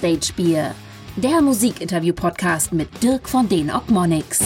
[0.00, 0.74] Backstage Bier,
[1.16, 4.38] der Musikinterview-Podcast mit Dirk von den Ogmonics.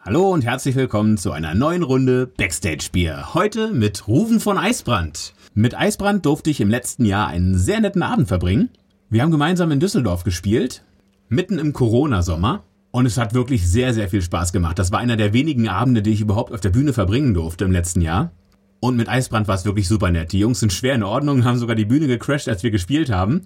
[0.00, 3.34] Hallo und herzlich willkommen zu einer neuen Runde Backstage Bier.
[3.34, 5.34] Heute mit Rufen von Eisbrand.
[5.52, 8.70] Mit Eisbrand durfte ich im letzten Jahr einen sehr netten Abend verbringen.
[9.10, 10.84] Wir haben gemeinsam in Düsseldorf gespielt,
[11.28, 12.64] mitten im Corona-Sommer.
[12.90, 14.78] Und es hat wirklich sehr, sehr viel Spaß gemacht.
[14.78, 17.72] Das war einer der wenigen Abende, die ich überhaupt auf der Bühne verbringen durfte im
[17.72, 18.32] letzten Jahr.
[18.80, 20.32] Und mit Eisbrand war es wirklich super nett.
[20.32, 23.42] Die Jungs sind schwer in Ordnung, haben sogar die Bühne gecrashed, als wir gespielt haben.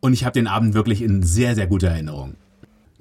[0.00, 2.36] Und ich habe den Abend wirklich in sehr, sehr guter Erinnerung.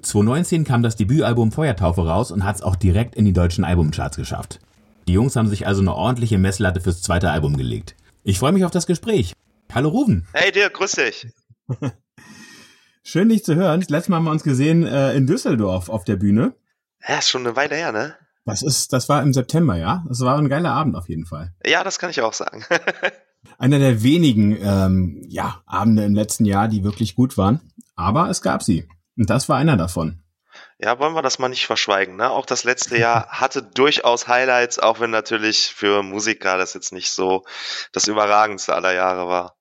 [0.02, 4.18] 2019 kam das Debütalbum Feuertaufe raus und hat es auch direkt in die deutschen Albumcharts
[4.18, 4.60] geschafft.
[5.08, 7.96] Die Jungs haben sich also eine ordentliche Messlatte fürs zweite Album gelegt.
[8.24, 9.34] Ich freue mich auf das Gespräch.
[9.74, 10.28] Hallo Ruben.
[10.34, 11.28] Hey dir, grüß dich.
[13.04, 13.80] Schön dich zu hören.
[13.80, 16.54] Das letzte Mal haben wir uns gesehen äh, in Düsseldorf auf der Bühne.
[17.08, 18.16] Ja, ist schon eine Weile her, ne?
[18.46, 20.04] Das ist, das war im September, ja.
[20.08, 21.54] Das war ein geiler Abend auf jeden Fall.
[21.66, 22.66] Ja, das kann ich auch sagen.
[23.58, 27.62] Einer der wenigen, ähm, ja, Abende im letzten Jahr, die wirklich gut waren.
[27.96, 28.88] Aber es gab sie.
[29.18, 30.22] Und das war einer davon.
[30.80, 32.16] Ja, wollen wir das mal nicht verschweigen.
[32.16, 32.30] Ne?
[32.30, 37.12] Auch das letzte Jahr hatte durchaus Highlights, auch wenn natürlich für Musiker das jetzt nicht
[37.12, 37.44] so
[37.92, 39.58] das überragendste aller Jahre war.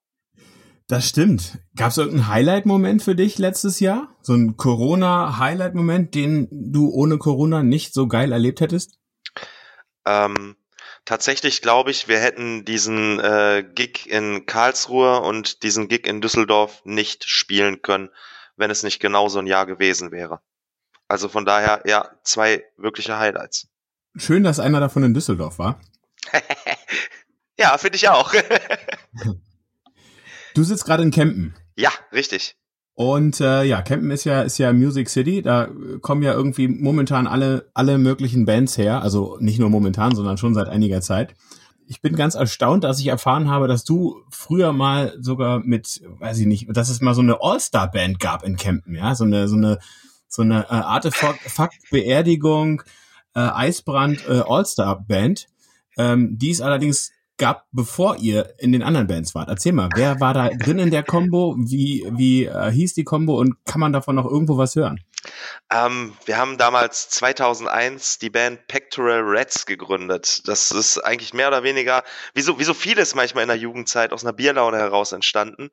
[0.87, 1.59] Das stimmt.
[1.77, 4.17] Gab es irgendeinen Highlight-Moment für dich letztes Jahr?
[4.23, 8.99] So ein Corona-Highlight-Moment, den du ohne Corona nicht so geil erlebt hättest?
[10.07, 10.57] Ähm,
[11.09, 16.83] tatsächlich glaube ich, wir hätten diesen äh, Gig in Karlsruhe und diesen Gig in Düsseldorf
[16.85, 18.11] nicht spielen können,
[18.57, 20.41] wenn es nicht genau so ein Jahr gewesen wäre.
[21.09, 23.69] Also von daher, ja, zwei wirkliche Highlights.
[24.17, 25.81] Schön, dass einer davon in Düsseldorf war.
[27.59, 28.35] ja, finde ich auch.
[30.55, 31.55] Du sitzt gerade in Kempen.
[31.77, 32.57] Ja, richtig.
[32.99, 35.41] Und äh, ja, Kempen ist ja ist ja Music City.
[35.41, 35.69] Da
[36.01, 39.03] kommen ja irgendwie momentan alle alle möglichen Bands her.
[39.03, 41.37] Also nicht nur momentan, sondern schon seit einiger Zeit.
[41.87, 46.41] Ich bin ganz erstaunt, dass ich erfahren habe, dass du früher mal sogar mit, weiß
[46.41, 49.55] ich nicht, dass es mal so eine All-Star-Band gab in Kempen, ja, so eine so
[49.55, 49.79] eine
[50.27, 52.83] so eine äh, Artefakt-Beerdigung,
[53.37, 55.47] äh, Eisbrand äh, All-Star-Band.
[55.97, 59.49] Ähm, die ist allerdings gab, bevor ihr in den anderen Bands wart.
[59.49, 61.57] Erzähl mal, wer war da drin in der Combo?
[61.59, 65.01] Wie, wie äh, hieß die Combo und kann man davon noch irgendwo was hören?
[65.71, 70.47] Ähm, wir haben damals 2001 die Band Pectoral Reds gegründet.
[70.47, 72.05] Das ist eigentlich mehr oder weniger,
[72.35, 75.71] wie so, wie so vieles manchmal in der Jugendzeit, aus einer Bierlaune heraus entstanden.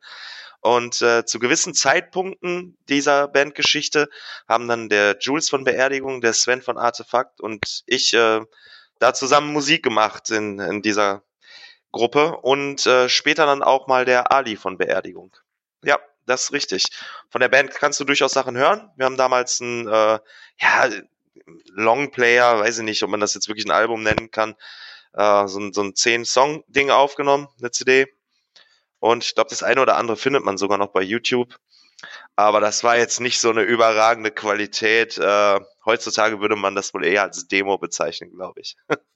[0.62, 4.10] Und äh, zu gewissen Zeitpunkten dieser Bandgeschichte
[4.48, 8.42] haben dann der Jules von Beerdigung, der Sven von Artefakt und ich äh,
[8.98, 11.22] da zusammen Musik gemacht in, in dieser
[11.96, 15.32] Gruppe und äh, später dann auch mal der Ali von Beerdigung.
[15.82, 16.84] Ja, das ist richtig.
[17.30, 18.92] Von der Band kannst du durchaus Sachen hören.
[18.98, 20.20] Wir haben damals ein, äh,
[20.60, 20.90] ja,
[21.70, 24.56] Longplayer, weiß ich nicht, ob man das jetzt wirklich ein Album nennen kann,
[25.14, 28.08] äh, so, ein, so ein 10-Song-Ding aufgenommen, eine CD.
[29.00, 31.56] Und ich glaube, das eine oder andere findet man sogar noch bei YouTube.
[32.36, 35.18] Aber das war jetzt nicht so eine überragende Qualität.
[35.18, 38.76] Äh, heutzutage würde man das wohl eher als Demo bezeichnen, glaube ich.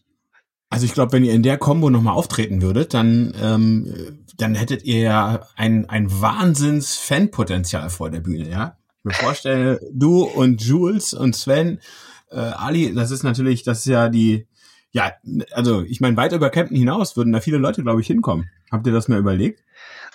[0.69, 4.83] Also ich glaube, wenn ihr in der Combo nochmal auftreten würdet, dann, ähm, dann hättet
[4.83, 8.77] ihr ja ein, ein Wahnsinns-Fanpotenzial vor der Bühne, ja?
[8.99, 11.79] Ich mir vorstelle, du und Jules und Sven,
[12.29, 14.47] äh, Ali, das ist natürlich, das ist ja die,
[14.91, 15.13] ja,
[15.51, 18.49] also ich meine, weit über Campen hinaus würden da viele Leute, glaube ich, hinkommen.
[18.71, 19.63] Habt ihr das mal überlegt?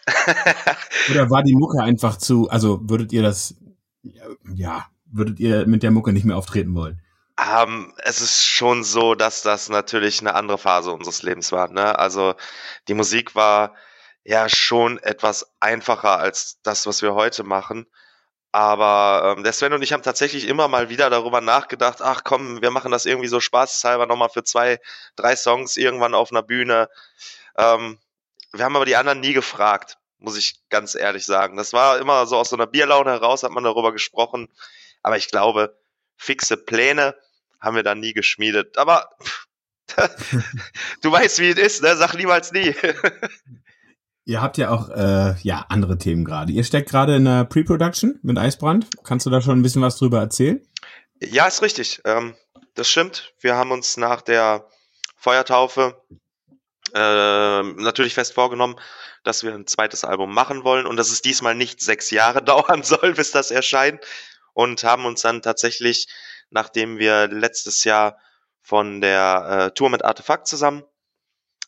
[1.11, 3.57] Oder war die Mucke einfach zu, also würdet ihr das,
[4.55, 7.01] ja, würdet ihr mit der Mucke nicht mehr auftreten wollen?
[7.39, 11.69] Ähm, es ist schon so, dass das natürlich eine andere Phase unseres Lebens war.
[11.69, 11.99] Ne?
[11.99, 12.35] Also
[12.89, 13.75] die Musik war
[14.25, 17.87] ja schon etwas einfacher als das, was wir heute machen.
[18.53, 22.63] Aber ähm, der Sven und ich haben tatsächlich immer mal wieder darüber nachgedacht, ach komm,
[22.63, 24.79] wir machen das irgendwie so spaßeshalber nochmal für zwei,
[25.17, 26.89] drei Songs irgendwann auf einer Bühne.
[27.57, 27.99] Ähm,
[28.53, 31.57] wir haben aber die anderen nie gefragt, muss ich ganz ehrlich sagen.
[31.57, 34.49] Das war immer so aus so einer Bierlaune heraus, hat man darüber gesprochen.
[35.03, 35.77] Aber ich glaube,
[36.17, 37.17] fixe Pläne
[37.65, 38.79] haben wir dann nie geschmiedet.
[38.79, 39.11] Aber
[41.03, 41.97] du weißt, wie es ist, ne?
[41.97, 42.75] Sag niemals nie.
[44.27, 46.53] Ihr habt ja auch äh, ja andere Themen gerade.
[46.53, 48.89] Ihr steckt gerade in der Pre-Production mit Eisbrand.
[49.05, 50.67] Kannst du da schon ein bisschen was drüber erzählen?
[51.21, 52.01] Ja, ist richtig.
[52.05, 52.35] Ähm,
[52.75, 53.35] das stimmt.
[53.41, 54.67] Wir haben uns nach der
[55.17, 56.03] Feuertaufe
[56.95, 58.77] äh, natürlich fest vorgenommen,
[59.25, 62.83] dass wir ein zweites Album machen wollen und dass es diesmal nicht sechs Jahre dauern
[62.83, 64.01] soll, bis das erscheint.
[64.55, 66.07] Und haben uns dann tatsächlich
[66.55, 68.17] nachdem wir letztes Jahr
[68.63, 70.85] von der äh, Tour mit Artefakt zusammen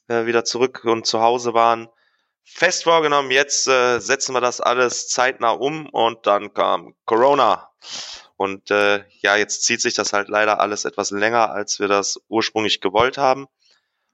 [0.08, 1.88] äh, wieder zurück und zu Hause waren.
[2.44, 7.68] Fest vorgenommen, jetzt äh, setzen wir das alles zeitnah um und dann kam Corona.
[8.36, 12.20] Und äh, ja, jetzt zieht sich das halt leider alles etwas länger, als wir das
[12.28, 13.48] ursprünglich gewollt haben.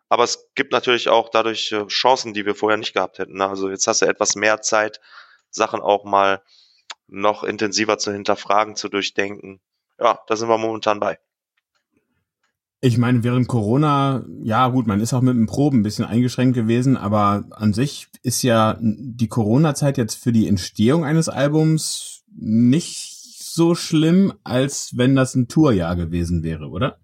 [0.08, 3.36] Aber es gibt natürlich auch dadurch äh, Chancen, die wir vorher nicht gehabt hätten.
[3.36, 3.46] Ne?
[3.46, 5.00] Also jetzt hast du etwas mehr Zeit
[5.50, 6.42] Sachen auch mal
[7.08, 9.60] noch intensiver zu hinterfragen, zu durchdenken.
[10.02, 11.18] Ja, da sind wir momentan bei.
[12.80, 16.56] Ich meine, während Corona, ja gut, man ist auch mit dem Proben ein bisschen eingeschränkt
[16.56, 23.12] gewesen, aber an sich ist ja die Corona-Zeit jetzt für die Entstehung eines Albums nicht
[23.54, 26.98] so schlimm, als wenn das ein Tourjahr gewesen wäre, oder?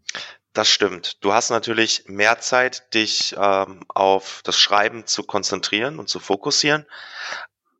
[0.52, 1.22] Das stimmt.
[1.22, 6.86] Du hast natürlich mehr Zeit, dich ähm, auf das Schreiben zu konzentrieren und zu fokussieren.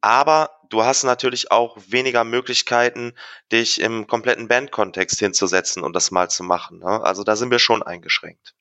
[0.01, 3.15] Aber du hast natürlich auch weniger Möglichkeiten,
[3.53, 6.79] dich im kompletten Bandkontext hinzusetzen und das mal zu machen.
[6.79, 7.03] Ne?
[7.03, 8.55] Also da sind wir schon eingeschränkt.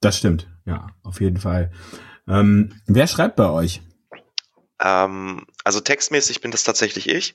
[0.00, 1.70] Das stimmt, ja, auf jeden Fall.
[2.26, 3.82] Ähm, wer schreibt bei euch?
[4.80, 7.34] Ähm, also textmäßig bin das tatsächlich ich.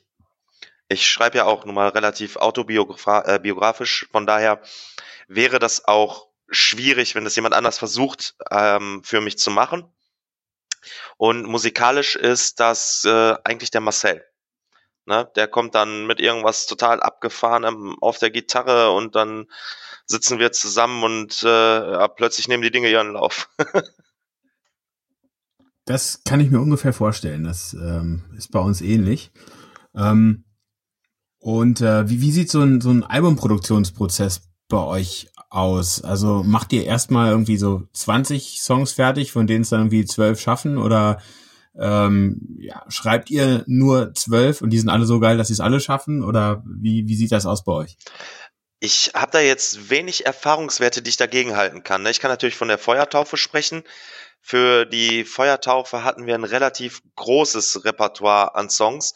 [0.87, 4.61] Ich schreibe ja auch nun mal relativ autobiografisch, äh, von daher
[5.27, 9.85] wäre das auch schwierig, wenn das jemand anders versucht, ähm, für mich zu machen.
[11.17, 14.23] Und musikalisch ist das äh, eigentlich der Marcel.
[15.05, 15.29] Ne?
[15.35, 19.45] Der kommt dann mit irgendwas total abgefahrenem auf der Gitarre und dann
[20.07, 23.49] sitzen wir zusammen und äh, ja, plötzlich nehmen die Dinge ihren Lauf.
[25.85, 27.43] das kann ich mir ungefähr vorstellen.
[27.43, 29.31] Das ähm, ist bei uns ähnlich.
[29.95, 30.45] Ähm,
[31.39, 36.03] und äh, wie, wie sieht so ein, so ein Albumproduktionsprozess bei euch aus?
[36.03, 40.39] Also macht ihr erstmal irgendwie so 20 Songs fertig, von denen es dann irgendwie zwölf
[40.39, 41.21] schaffen oder
[41.77, 45.59] ähm, ja, schreibt ihr nur zwölf und die sind alle so geil, dass sie es
[45.59, 47.97] alle schaffen oder wie, wie sieht das aus bei euch?
[48.79, 52.03] Ich habe da jetzt wenig Erfahrungswerte, die ich dagegen halten kann.
[52.03, 52.11] Ne?
[52.11, 53.83] Ich kann natürlich von der Feuertaufe sprechen.
[54.41, 59.15] Für die Feuertaufe hatten wir ein relativ großes Repertoire an Songs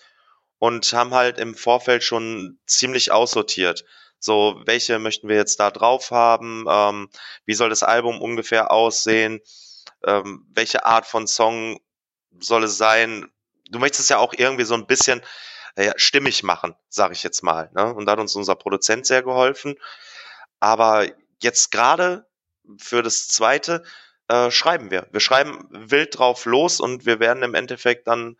[0.58, 3.86] und haben halt im Vorfeld schon ziemlich aussortiert.
[4.20, 6.66] So, welche möchten wir jetzt da drauf haben?
[6.70, 7.10] Ähm,
[7.46, 9.42] wie soll das Album ungefähr aussehen?
[10.06, 11.80] Ähm, welche Art von Song
[12.40, 13.32] soll es sein?
[13.72, 15.22] Du möchtest es ja auch irgendwie so ein bisschen
[15.76, 17.70] äh, stimmig machen, sage ich jetzt mal.
[17.74, 17.94] Ne?
[17.94, 19.76] Und da hat uns unser Produzent sehr geholfen.
[20.60, 21.08] Aber
[21.42, 22.28] jetzt gerade
[22.78, 23.84] für das zweite
[24.28, 25.08] äh, schreiben wir.
[25.12, 28.38] Wir schreiben wild drauf los und wir werden im Endeffekt dann,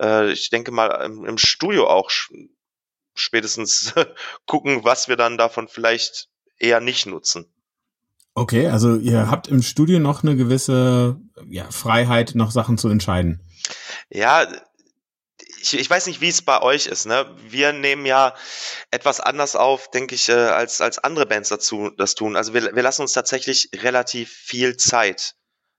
[0.00, 2.10] äh, ich denke mal, im, im Studio auch
[3.14, 3.94] spätestens
[4.46, 6.28] gucken, was wir dann davon vielleicht
[6.58, 7.52] eher nicht nutzen.
[8.34, 13.40] Okay, also ihr habt im Studio noch eine gewisse ja, Freiheit, noch Sachen zu entscheiden.
[14.08, 14.46] Ja,
[15.60, 17.06] ich, ich weiß nicht, wie es bei euch ist.
[17.06, 17.26] Ne?
[17.46, 18.34] Wir nehmen ja
[18.90, 22.36] etwas anders auf, denke ich, äh, als, als andere Bands dazu das tun.
[22.36, 25.34] Also wir, wir lassen uns tatsächlich relativ viel Zeit.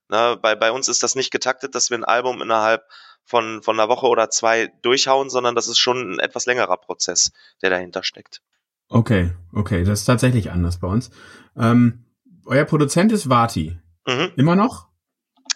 [0.09, 0.37] Ne?
[0.41, 2.83] Bei, bei uns ist das nicht getaktet, dass wir ein Album innerhalb
[3.25, 7.31] von, von einer Woche oder zwei durchhauen, sondern das ist schon ein etwas längerer Prozess,
[7.61, 8.41] der dahinter steckt.
[8.89, 11.09] Okay, okay, das ist tatsächlich anders bei uns.
[11.57, 12.05] Ähm,
[12.45, 13.77] euer Produzent ist Vati.
[14.05, 14.31] Mhm.
[14.35, 14.87] Immer noch?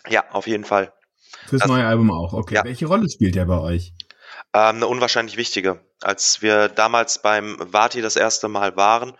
[0.07, 0.93] Ja, auf jeden Fall.
[1.47, 2.55] Fürs also, neue Album auch, okay.
[2.55, 2.63] Ja.
[2.63, 3.93] Welche Rolle spielt er bei euch?
[4.53, 5.85] Ähm, eine unwahrscheinlich wichtige.
[6.01, 9.17] Als wir damals beim Vati das erste Mal waren,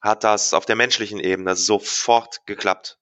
[0.00, 2.98] hat das auf der menschlichen Ebene sofort geklappt.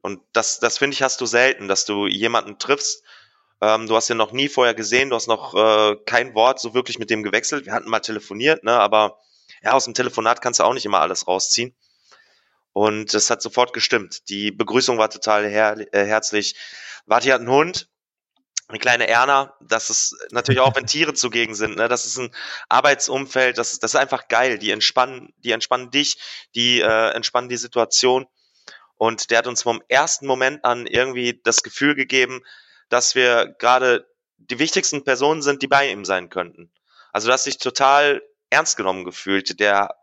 [0.00, 3.02] Und das, das finde ich, hast du selten, dass du jemanden triffst,
[3.60, 6.74] ähm, du hast ihn noch nie vorher gesehen, du hast noch äh, kein Wort so
[6.74, 7.66] wirklich mit dem gewechselt.
[7.66, 9.18] Wir hatten mal telefoniert, ne, aber
[9.62, 11.74] ja, aus dem Telefonat kannst du auch nicht immer alles rausziehen.
[12.72, 14.28] Und es hat sofort gestimmt.
[14.28, 16.56] Die Begrüßung war total her äh, herzlich.
[17.06, 17.88] Warte, hat einen Hund,
[18.68, 19.54] eine kleine Erna.
[19.62, 21.76] Das ist natürlich auch, wenn Tiere zugegen sind.
[21.76, 21.88] Ne?
[21.88, 22.34] Das ist ein
[22.68, 23.56] Arbeitsumfeld.
[23.56, 24.58] Das, das ist einfach geil.
[24.58, 26.18] Die entspannen, die entspannen dich,
[26.54, 28.26] die äh, entspannen die Situation.
[28.96, 32.42] Und der hat uns vom ersten Moment an irgendwie das Gefühl gegeben,
[32.88, 34.06] dass wir gerade
[34.38, 36.70] die wichtigsten Personen sind, die bei ihm sein könnten.
[37.12, 39.58] Also, dass sich total ernst genommen gefühlt.
[39.60, 39.94] Der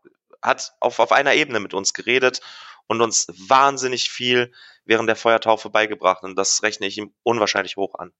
[0.42, 2.42] hat auf, auf einer Ebene mit uns geredet
[2.88, 4.52] und uns wahnsinnig viel
[4.86, 6.24] während der Feuertaufe beigebracht.
[6.24, 8.12] Und das rechne ich ihm unwahrscheinlich hoch an.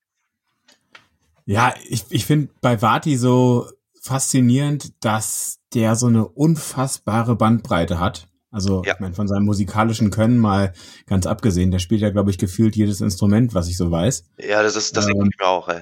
[1.46, 3.70] Ja, ich, ich finde bei Vati so
[4.02, 8.28] faszinierend, dass der so eine unfassbare Bandbreite hat.
[8.54, 8.94] Also ja.
[8.94, 10.74] ich meine, von seinem musikalischen Können mal
[11.08, 14.26] ganz abgesehen, der spielt ja, glaube ich, gefühlt jedes Instrument, was ich so weiß.
[14.48, 15.82] Ja, das ist, das ähm, ich mir auch, ey.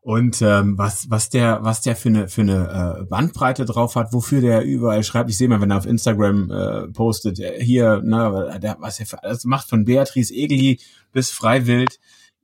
[0.00, 4.12] Und ähm, was, was der, was der für eine für eine äh, Bandbreite drauf hat,
[4.12, 5.30] wofür der überall schreibt.
[5.30, 9.06] Ich sehe mal, wenn er auf Instagram äh, postet, äh, hier, ne, der, was er
[9.06, 10.80] für alles macht, von Beatrice Egli
[11.12, 11.98] bis Freiwild,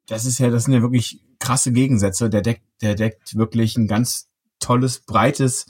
[0.06, 2.30] das ist ja, das sind ja wirklich krasse Gegensätze.
[2.30, 5.66] Der deckt, der deckt wirklich ein ganz tolles, breites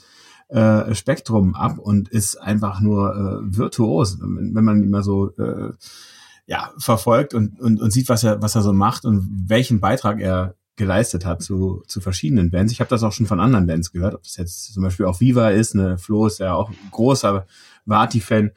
[0.53, 5.73] äh, Spektrum ab und ist einfach nur äh, virtuos, wenn, man ihn mal so äh,
[6.45, 10.19] ja, verfolgt und, und, und sieht, was er, was er so macht und welchen Beitrag
[10.19, 12.71] er geleistet hat zu, zu verschiedenen Bands.
[12.71, 15.19] Ich habe das auch schon von anderen Bands gehört, ob das jetzt zum Beispiel auch
[15.19, 17.45] Viva ist, ne, Flo ist ja auch großer
[17.85, 18.51] Vati-Fan.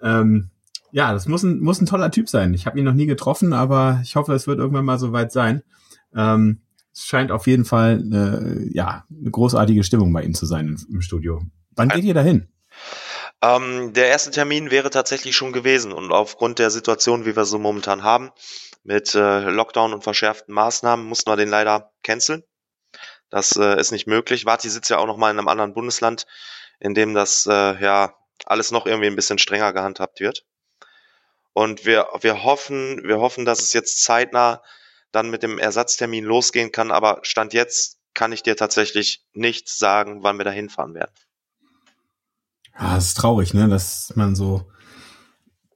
[0.00, 0.50] Ähm,
[0.90, 2.54] ja, das muss ein, muss ein toller Typ sein.
[2.54, 5.32] Ich habe ihn noch nie getroffen, aber ich hoffe, es wird irgendwann mal so weit
[5.32, 5.62] sein.
[6.14, 6.60] Ähm,
[6.94, 10.86] Es scheint auf jeden Fall eine, ja, eine großartige Stimmung bei ihm zu sein im,
[10.94, 11.42] im Studio.
[11.70, 12.48] Wann geht ihr dahin?
[13.40, 17.58] Ähm, der erste Termin wäre tatsächlich schon gewesen und aufgrund der Situation, wie wir so
[17.58, 18.30] momentan haben,
[18.84, 22.44] mit äh, Lockdown und verschärften Maßnahmen, mussten wir den leider canceln.
[23.30, 24.44] Das äh, ist nicht möglich.
[24.44, 26.26] Vati sitzt ja auch noch mal in einem anderen Bundesland,
[26.78, 30.44] in dem das äh, ja alles noch irgendwie ein bisschen strenger gehandhabt wird.
[31.52, 34.62] Und wir, wir hoffen, wir hoffen, dass es jetzt zeitnah
[35.12, 36.90] dann mit dem Ersatztermin losgehen kann.
[36.90, 41.12] Aber Stand jetzt kann ich dir tatsächlich nicht sagen, wann wir da hinfahren werden.
[42.78, 44.70] Ja, es ist traurig, ne, dass man so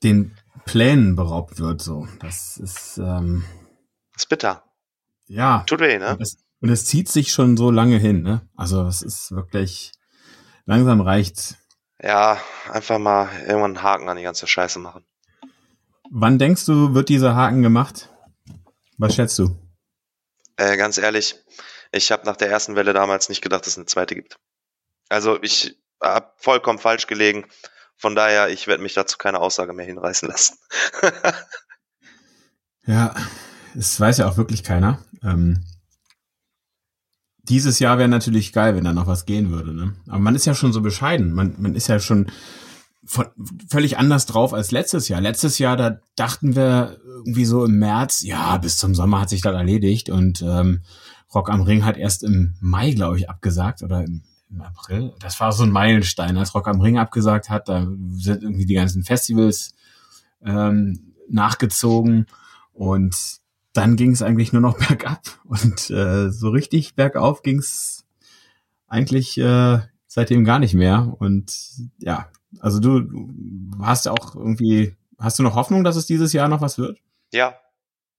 [0.02, 2.08] den Plänen beraubt wird, so.
[2.20, 3.44] Das ist, ähm,
[4.12, 4.64] das ist bitter.
[5.26, 5.64] Ja.
[5.66, 6.18] Tut weh, ne?
[6.60, 8.48] Und es, zieht sich schon so lange hin, ne?
[8.56, 9.92] Also, es ist wirklich,
[10.64, 11.56] langsam reicht's.
[12.02, 12.40] Ja,
[12.70, 15.04] einfach mal irgendwann einen Haken an die ganze Scheiße machen.
[16.10, 18.10] Wann denkst du, wird dieser Haken gemacht?
[18.98, 19.56] Was schätzt du?
[20.56, 21.36] Äh, ganz ehrlich,
[21.92, 24.38] ich habe nach der ersten Welle damals nicht gedacht, dass es eine zweite gibt.
[25.08, 27.46] Also ich habe vollkommen falsch gelegen.
[27.96, 30.58] Von daher, ich werde mich dazu keine Aussage mehr hinreißen lassen.
[32.86, 33.14] ja,
[33.74, 35.04] es weiß ja auch wirklich keiner.
[35.22, 35.64] Ähm,
[37.48, 39.72] dieses Jahr wäre natürlich geil, wenn da noch was gehen würde.
[39.72, 39.94] Ne?
[40.08, 41.32] Aber man ist ja schon so bescheiden.
[41.32, 42.30] Man, man ist ja schon
[43.06, 45.20] völlig anders drauf als letztes Jahr.
[45.20, 49.40] Letztes Jahr, da dachten wir irgendwie so im März, ja, bis zum Sommer hat sich
[49.40, 50.82] das erledigt und ähm,
[51.34, 55.12] Rock am Ring hat erst im Mai, glaube ich, abgesagt oder im, im, April.
[55.20, 57.68] Das war so ein Meilenstein, als Rock am Ring abgesagt hat.
[57.68, 59.74] Da sind irgendwie die ganzen Festivals
[60.44, 62.26] ähm, nachgezogen
[62.72, 63.16] und
[63.72, 68.04] dann ging es eigentlich nur noch bergab und äh, so richtig bergauf ging es
[68.88, 71.14] eigentlich äh, seitdem gar nicht mehr.
[71.18, 71.52] Und
[71.98, 72.28] ja,
[72.60, 76.48] also du, du hast ja auch irgendwie, hast du noch Hoffnung, dass es dieses Jahr
[76.48, 76.98] noch was wird?
[77.32, 77.56] Ja,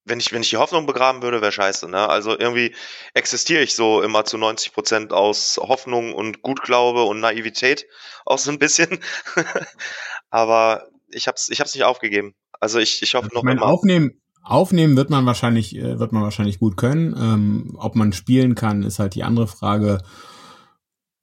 [0.08, 2.08] wenn ich, wenn ich die Hoffnung begraben würde, wäre scheiße, ne?
[2.10, 2.74] Also irgendwie
[3.14, 7.86] existiere ich so immer zu 90 Prozent aus Hoffnung und Gutglaube und Naivität
[8.26, 9.00] auch so ein bisschen.
[10.30, 12.36] Aber ich hab's, ich hab's nicht aufgegeben.
[12.60, 13.66] Also ich, ich hoffe also noch ich mein, immer.
[13.68, 17.16] Aufnehmen, aufnehmen wird man wahrscheinlich, äh, wird man wahrscheinlich gut können.
[17.18, 20.00] Ähm, ob man spielen kann, ist halt die andere Frage.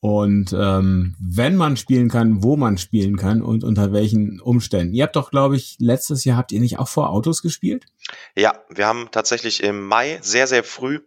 [0.05, 4.93] Und ähm, wenn man spielen kann, wo man spielen kann und unter welchen Umständen.
[4.93, 7.87] Ihr habt doch, glaube ich, letztes Jahr habt ihr nicht auch vor Autos gespielt?
[8.37, 11.01] Ja, wir haben tatsächlich im Mai sehr, sehr früh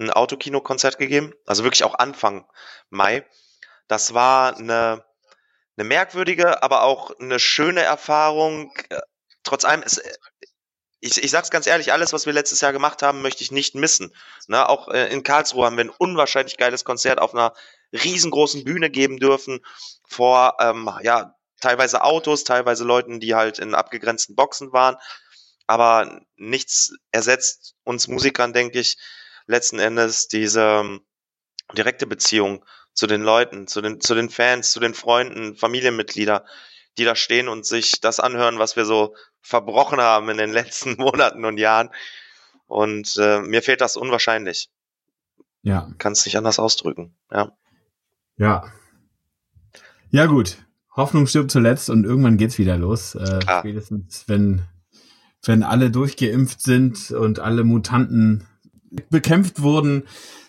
[0.00, 1.32] ein Autokino-Konzert gegeben.
[1.46, 2.44] Also wirklich auch Anfang
[2.88, 3.24] Mai.
[3.86, 5.04] Das war eine,
[5.76, 8.72] eine merkwürdige, aber auch eine schöne Erfahrung.
[9.44, 10.02] Trotz allem, es,
[10.98, 13.76] ich, ich sag's ganz ehrlich, alles, was wir letztes Jahr gemacht haben, möchte ich nicht
[13.76, 14.12] missen.
[14.48, 17.54] Ne, auch äh, in Karlsruhe haben wir ein unwahrscheinlich geiles Konzert auf einer
[17.92, 19.60] riesengroßen Bühne geben dürfen
[20.06, 24.96] vor ähm, ja teilweise Autos, teilweise Leuten, die halt in abgegrenzten Boxen waren.
[25.66, 28.96] Aber nichts ersetzt uns Musikern, denke ich,
[29.46, 31.06] letzten Endes diese ähm,
[31.76, 36.44] direkte Beziehung zu den Leuten, zu den, zu den Fans, zu den Freunden, Familienmitglieder,
[36.98, 40.94] die da stehen und sich das anhören, was wir so verbrochen haben in den letzten
[40.94, 41.90] Monaten und Jahren.
[42.66, 44.70] Und äh, mir fehlt das unwahrscheinlich.
[45.62, 45.90] Ja.
[45.98, 47.16] Kann es nicht anders ausdrücken.
[47.30, 47.52] Ja.
[48.40, 48.64] Ja.
[50.10, 50.56] Ja, gut.
[50.96, 53.14] Hoffnung stirbt zuletzt und irgendwann geht's wieder los.
[53.14, 54.62] Äh, spätestens, wenn,
[55.44, 58.46] wenn alle durchgeimpft sind und alle Mutanten
[59.10, 60.04] bekämpft wurden,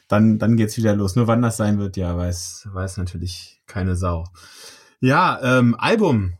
[0.08, 1.18] dann, dann geht's wieder los.
[1.18, 4.24] Nur wann das sein wird, ja, weiß, weiß natürlich keine Sau.
[5.02, 6.34] Ja, ähm, Album.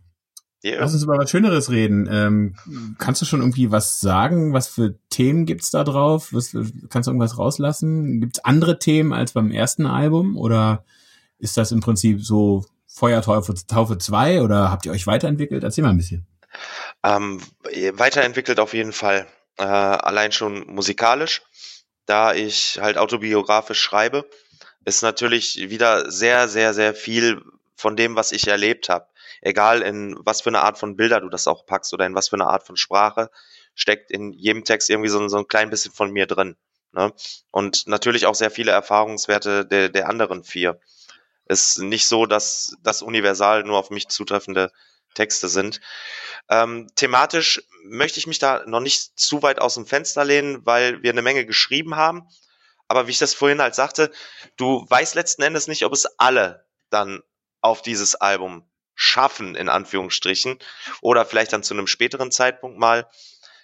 [0.64, 0.80] Yeah.
[0.80, 2.08] Lass uns über was Schöneres reden.
[2.10, 2.56] Ähm,
[2.98, 4.54] kannst du schon irgendwie was sagen?
[4.54, 6.32] Was für Themen gibt's da drauf?
[6.32, 6.54] Was,
[6.90, 8.22] kannst du irgendwas rauslassen?
[8.22, 10.38] Gibt's andere Themen als beim ersten Album?
[10.38, 10.86] Oder
[11.42, 15.64] ist das im Prinzip so Feuertaufe Taufe 2 oder habt ihr euch weiterentwickelt?
[15.64, 16.28] Erzähl mal ein bisschen.
[17.04, 17.42] Ähm,
[17.94, 19.28] weiterentwickelt auf jeden Fall.
[19.58, 21.42] Äh, allein schon musikalisch,
[22.06, 24.30] da ich halt autobiografisch schreibe,
[24.86, 27.42] ist natürlich wieder sehr, sehr, sehr viel
[27.76, 29.08] von dem, was ich erlebt habe.
[29.42, 32.30] Egal in was für eine Art von Bilder du das auch packst oder in was
[32.30, 33.32] für eine Art von Sprache,
[33.74, 36.56] steckt in jedem Text irgendwie so, so ein klein bisschen von mir drin.
[36.92, 37.14] Ne?
[37.52, 40.80] Und natürlich auch sehr viele Erfahrungswerte der, der anderen vier
[41.52, 44.72] ist nicht so, dass das universal nur auf mich zutreffende
[45.14, 45.82] Texte sind.
[46.50, 51.04] Ähm, thematisch möchte ich mich da noch nicht zu weit aus dem Fenster lehnen, weil
[51.04, 52.28] wir eine Menge geschrieben haben.
[52.88, 54.12] Aber wie ich das vorhin halt sagte,
[54.58, 57.22] du weißt letzten Endes nicht, ob es alle dann
[57.62, 60.60] auf dieses Album schaffen, in Anführungsstrichen,
[61.02, 63.10] oder vielleicht dann zu einem späteren Zeitpunkt mal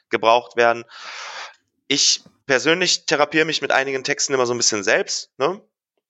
[0.10, 0.86] gebraucht werden.
[1.88, 5.32] Ich persönlich therapiere mich mit einigen Texten immer so ein bisschen selbst.
[5.38, 5.62] Ne?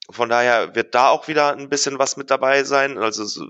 [0.10, 2.98] Von daher wird da auch wieder ein bisschen was mit dabei sein.
[2.98, 3.42] Also es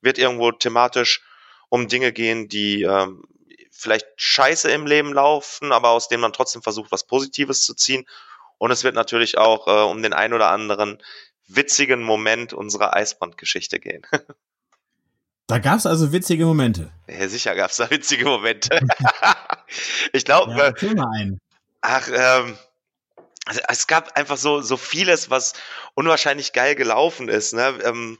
[0.00, 1.22] wird irgendwo thematisch
[1.68, 3.24] um Dinge gehen, die ähm,
[3.70, 8.06] vielleicht scheiße im Leben laufen, aber aus denen man trotzdem versucht, was Positives zu ziehen.
[8.58, 11.02] Und es wird natürlich auch äh, um den ein oder anderen
[11.46, 14.06] witzigen Moment unserer Eisbrandgeschichte gehen.
[15.46, 16.92] Da gab es also witzige Momente.
[17.08, 18.86] Ja, sicher gab es da witzige Momente.
[20.12, 20.52] ich glaube.
[20.52, 21.40] Ja, erzähl mal einen.
[21.80, 22.56] Ach, ähm,
[23.46, 25.54] also es gab einfach so, so vieles, was
[25.94, 27.52] unwahrscheinlich geil gelaufen ist.
[27.52, 27.78] Ne?
[27.84, 28.18] Ähm,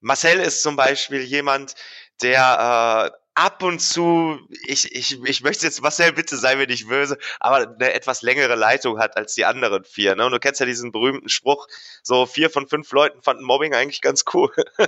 [0.00, 1.74] Marcel ist zum Beispiel jemand,
[2.22, 6.88] der äh, ab und zu, ich, ich, ich möchte jetzt, Marcel, bitte sei mir nicht
[6.88, 10.14] böse, aber eine etwas längere Leitung hat als die anderen vier.
[10.14, 10.26] Ne?
[10.26, 11.66] Und du kennst ja diesen berühmten Spruch,
[12.02, 14.50] so vier von fünf Leuten fanden Mobbing eigentlich ganz cool.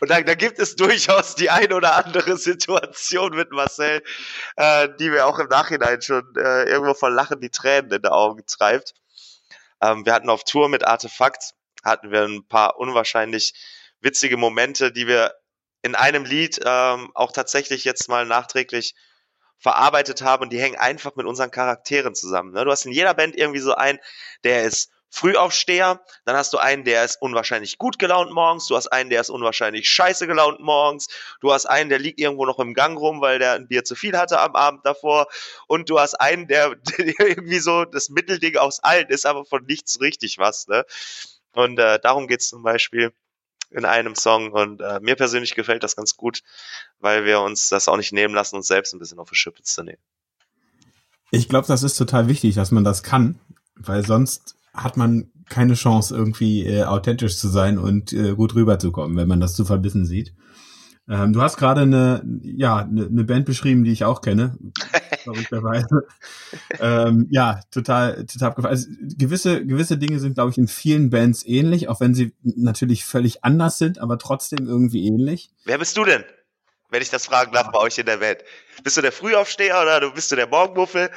[0.00, 4.02] und da, da gibt es durchaus die ein oder andere Situation mit Marcel,
[4.56, 8.12] äh, die mir auch im Nachhinein schon äh, irgendwo von Lachen die Tränen in den
[8.12, 8.94] Augen treibt.
[9.80, 13.54] Ähm, wir hatten auf Tour mit Artefakt, hatten wir ein paar unwahrscheinlich
[14.00, 15.32] witzige Momente, die wir
[15.82, 18.94] in einem Lied ähm, auch tatsächlich jetzt mal nachträglich
[19.58, 22.52] verarbeitet haben und die hängen einfach mit unseren Charakteren zusammen.
[22.52, 22.64] Ne?
[22.64, 23.98] Du hast in jeder Band irgendwie so einen,
[24.44, 28.88] der ist Frühaufsteher, dann hast du einen, der ist unwahrscheinlich gut gelaunt morgens, du hast
[28.88, 31.08] einen, der ist unwahrscheinlich scheiße gelaunt morgens,
[31.40, 33.94] du hast einen, der liegt irgendwo noch im Gang rum, weil der ein Bier zu
[33.94, 35.26] viel hatte am Abend davor
[35.66, 39.64] und du hast einen, der, der irgendwie so das Mittelding aus allen ist, aber von
[39.66, 40.66] nichts richtig was.
[40.66, 40.84] Ne?
[41.52, 43.12] Und äh, darum geht's zum Beispiel
[43.72, 46.42] in einem Song und äh, mir persönlich gefällt das ganz gut,
[47.00, 49.62] weil wir uns das auch nicht nehmen lassen, uns selbst ein bisschen auf die Schippe
[49.62, 50.02] zu nehmen.
[51.30, 53.40] Ich glaube, das ist total wichtig, dass man das kann,
[53.74, 59.16] weil sonst hat man keine Chance, irgendwie äh, authentisch zu sein und äh, gut rüberzukommen,
[59.16, 60.34] wenn man das zu verbissen sieht.
[61.08, 64.56] Ähm, du hast gerade eine, ja, eine, eine Band beschrieben, die ich auch kenne,
[65.24, 66.06] verrückterweise.
[66.78, 68.72] ähm, ja, total, total abgefallen.
[68.72, 73.04] Also, gewisse, gewisse Dinge sind, glaube ich, in vielen Bands ähnlich, auch wenn sie natürlich
[73.04, 75.50] völlig anders sind, aber trotzdem irgendwie ähnlich.
[75.64, 76.24] Wer bist du denn?
[76.88, 78.38] Wenn ich das fragen darf bei euch in der Band.
[78.84, 81.10] Bist du der Frühaufsteher oder bist du der Morgenmuffel?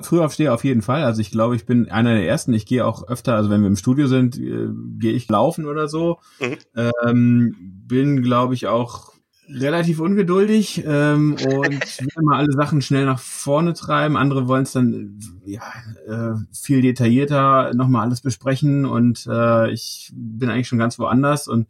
[0.00, 1.04] Frühaufsteher auf jeden Fall.
[1.04, 2.52] Also ich glaube, ich bin einer der ersten.
[2.52, 5.88] Ich gehe auch öfter, also wenn wir im Studio sind, äh, gehe ich laufen oder
[5.88, 6.18] so.
[6.40, 6.84] Mhm.
[7.04, 7.56] Ähm,
[7.86, 9.12] bin, glaube ich, auch
[9.48, 11.40] relativ ungeduldig ähm, und
[12.00, 14.16] will immer alle Sachen schnell nach vorne treiben.
[14.16, 15.62] Andere wollen es dann ja,
[16.06, 21.68] äh, viel detaillierter nochmal alles besprechen und äh, ich bin eigentlich schon ganz woanders und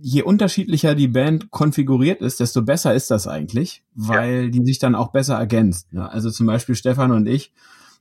[0.00, 4.48] je unterschiedlicher die Band konfiguriert ist, desto besser ist das eigentlich, weil ja.
[4.50, 5.88] die sich dann auch besser ergänzt.
[5.92, 7.52] Ja, also zum Beispiel Stefan und ich,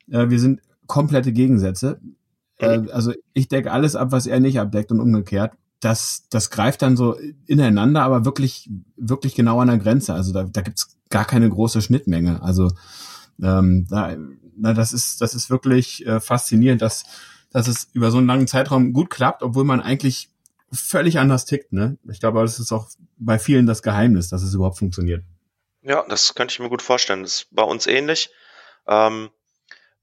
[0.09, 1.99] äh, wir sind komplette Gegensätze.
[2.59, 5.53] Äh, also ich decke alles ab, was er nicht abdeckt und umgekehrt.
[5.79, 10.13] Das, das greift dann so ineinander, aber wirklich, wirklich genau an der Grenze.
[10.13, 12.41] Also da, da gibt's gar keine große Schnittmenge.
[12.41, 12.71] Also
[13.41, 14.15] ähm, da,
[14.57, 17.05] na, das ist, das ist wirklich äh, faszinierend, dass,
[17.51, 20.29] dass es über so einen langen Zeitraum gut klappt, obwohl man eigentlich
[20.71, 21.97] völlig anders tickt, ne?
[22.09, 25.23] Ich glaube, das ist auch bei vielen das Geheimnis, dass es überhaupt funktioniert.
[25.81, 27.23] Ja, das könnte ich mir gut vorstellen.
[27.23, 28.29] Das ist bei uns ähnlich.
[28.87, 29.29] Ähm,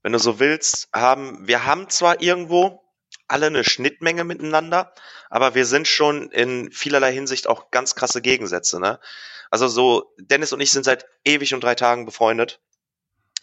[0.01, 2.81] wenn du so willst, haben, wir haben zwar irgendwo
[3.27, 4.93] alle eine Schnittmenge miteinander,
[5.29, 8.99] aber wir sind schon in vielerlei Hinsicht auch ganz krasse Gegensätze, ne?
[9.51, 12.59] Also so, Dennis und ich sind seit ewig und drei Tagen befreundet.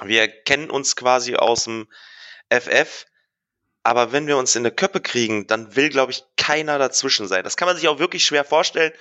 [0.03, 1.89] Wir kennen uns quasi aus dem
[2.51, 3.07] FF
[3.83, 7.45] aber wenn wir uns in eine Köppe kriegen, dann will, glaube ich, keiner dazwischen sein.
[7.45, 8.93] Das kann man sich auch wirklich schwer vorstellen,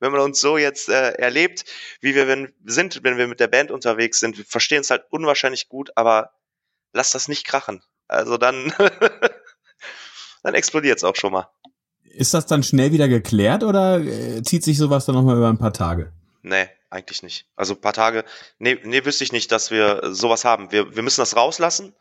[0.00, 1.64] wenn man uns so jetzt äh, erlebt,
[2.00, 4.38] wie wir wenn, sind, wenn wir mit der Band unterwegs sind.
[4.38, 6.32] Wir verstehen es halt unwahrscheinlich gut, aber
[6.92, 7.82] lass das nicht krachen.
[8.08, 8.72] Also dann,
[10.42, 11.50] dann explodiert es auch schon mal.
[12.02, 15.58] Ist das dann schnell wieder geklärt oder äh, zieht sich sowas dann nochmal über ein
[15.58, 16.12] paar Tage?
[16.42, 17.46] Nee, eigentlich nicht.
[17.54, 18.24] Also ein paar Tage,
[18.58, 20.72] nee, nee, wüsste ich nicht, dass wir sowas haben.
[20.72, 21.94] Wir, wir müssen das rauslassen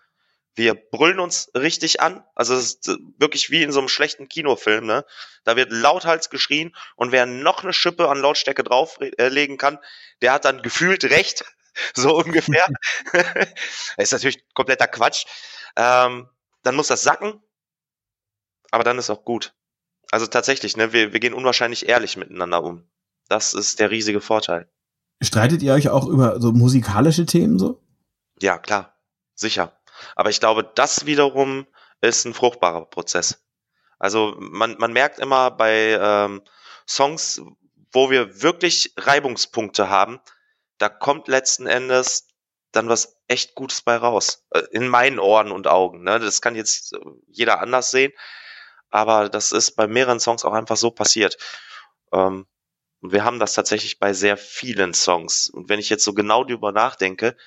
[0.55, 2.23] wir brüllen uns richtig an.
[2.35, 5.05] Also es ist wirklich wie in so einem schlechten Kinofilm, ne?
[5.43, 9.79] Da wird lauthals geschrien und wer noch eine Schippe an Lautstärke drauflegen kann,
[10.21, 11.45] der hat dann gefühlt recht.
[11.95, 12.67] so ungefähr.
[13.97, 15.25] ist natürlich kompletter Quatsch.
[15.75, 16.29] Ähm,
[16.63, 17.41] dann muss das sacken,
[18.71, 19.53] aber dann ist auch gut.
[20.11, 22.89] Also tatsächlich, ne, wir, wir gehen unwahrscheinlich ehrlich miteinander um.
[23.27, 24.69] Das ist der riesige Vorteil.
[25.21, 27.81] Streitet ihr euch auch über so musikalische Themen so?
[28.41, 28.97] Ja, klar.
[29.35, 29.78] Sicher.
[30.15, 31.67] Aber ich glaube, das wiederum
[32.01, 33.43] ist ein fruchtbarer Prozess.
[33.99, 36.41] Also man, man merkt immer bei ähm,
[36.87, 37.41] Songs,
[37.91, 40.19] wo wir wirklich Reibungspunkte haben,
[40.77, 42.27] da kommt letzten Endes
[42.71, 44.45] dann was echt Gutes bei raus.
[44.51, 46.03] Äh, in meinen Ohren und Augen.
[46.03, 46.19] Ne?
[46.19, 46.95] Das kann jetzt
[47.27, 48.13] jeder anders sehen.
[48.89, 51.37] Aber das ist bei mehreren Songs auch einfach so passiert.
[52.11, 52.47] Ähm,
[53.01, 55.49] und wir haben das tatsächlich bei sehr vielen Songs.
[55.49, 57.37] Und wenn ich jetzt so genau darüber nachdenke,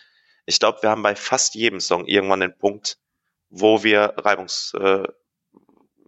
[0.46, 2.98] ich glaube, wir haben bei fast jedem Song irgendwann den Punkt,
[3.50, 5.04] wo wir Reibungs, äh,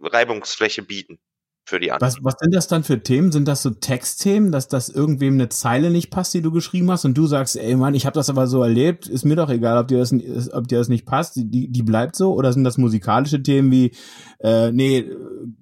[0.01, 1.19] Reibungsfläche bieten.
[1.67, 2.13] für die anderen.
[2.13, 3.31] Was, was sind das dann für Themen?
[3.31, 7.05] Sind das so Textthemen, dass das irgendwem eine Zeile nicht passt, die du geschrieben hast
[7.05, 9.79] und du sagst, ey Mann, ich habe das aber so erlebt, ist mir doch egal,
[9.79, 10.13] ob dir das,
[10.53, 12.33] ob dir das nicht passt, die, die bleibt so?
[12.33, 13.95] Oder sind das musikalische Themen wie,
[14.39, 15.09] äh, nee,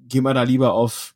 [0.09, 1.15] geh mal da lieber auf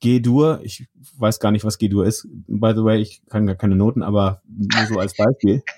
[0.00, 0.60] G-Dur.
[0.62, 2.26] Ich weiß gar nicht, was G-Dur ist.
[2.46, 5.62] By the way, ich kann gar keine Noten, aber nur so als Beispiel.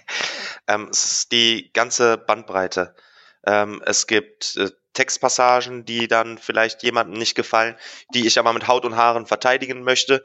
[0.66, 2.94] ähm, es ist die ganze Bandbreite.
[3.46, 7.76] Ähm, es gibt äh, Textpassagen, die dann vielleicht jemandem nicht gefallen,
[8.12, 10.24] die ich aber mit Haut und Haaren verteidigen möchte.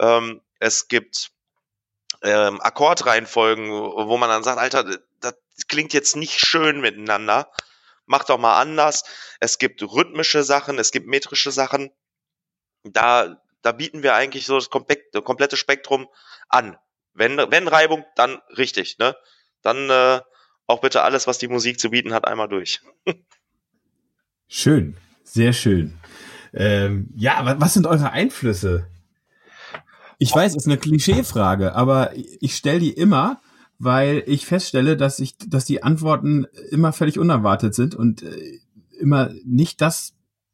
[0.00, 1.30] Ähm, es gibt
[2.22, 4.84] ähm, Akkordreihenfolgen, wo man dann sagt, Alter,
[5.20, 5.34] das
[5.68, 7.50] klingt jetzt nicht schön miteinander.
[8.06, 9.04] Mach doch mal anders.
[9.38, 11.92] Es gibt rhythmische Sachen, es gibt metrische Sachen.
[12.82, 16.08] Da, da bieten wir eigentlich so das komplette, Spektrum
[16.48, 16.76] an.
[17.12, 19.16] Wenn, wenn Reibung, dann richtig, ne?
[19.62, 20.20] Dann äh,
[20.66, 22.80] auch bitte alles, was die Musik zu bieten hat, einmal durch.
[24.48, 25.98] Schön, sehr schön.
[26.52, 28.86] Ähm, ja, was sind eure Einflüsse?
[30.18, 33.40] Ich weiß, es ist eine Klischeefrage, aber ich stelle die immer,
[33.78, 38.58] weil ich feststelle, dass ich, dass die Antworten immer völlig unerwartet sind und äh,
[38.98, 40.12] immer nicht das,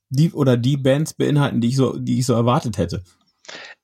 [0.09, 3.03] die oder die Bands beinhalten, die ich so, die ich so erwartet hätte.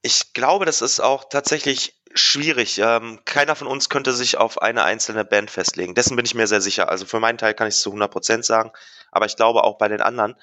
[0.02, 2.78] Ich glaube, das ist auch tatsächlich schwierig.
[2.78, 5.94] Ähm, keiner von uns könnte sich auf eine einzelne Band festlegen.
[5.94, 6.88] Dessen bin ich mir sehr sicher.
[6.88, 8.72] Also für meinen Teil kann ich es zu 100 Prozent sagen
[9.12, 10.34] aber ich glaube auch bei den anderen.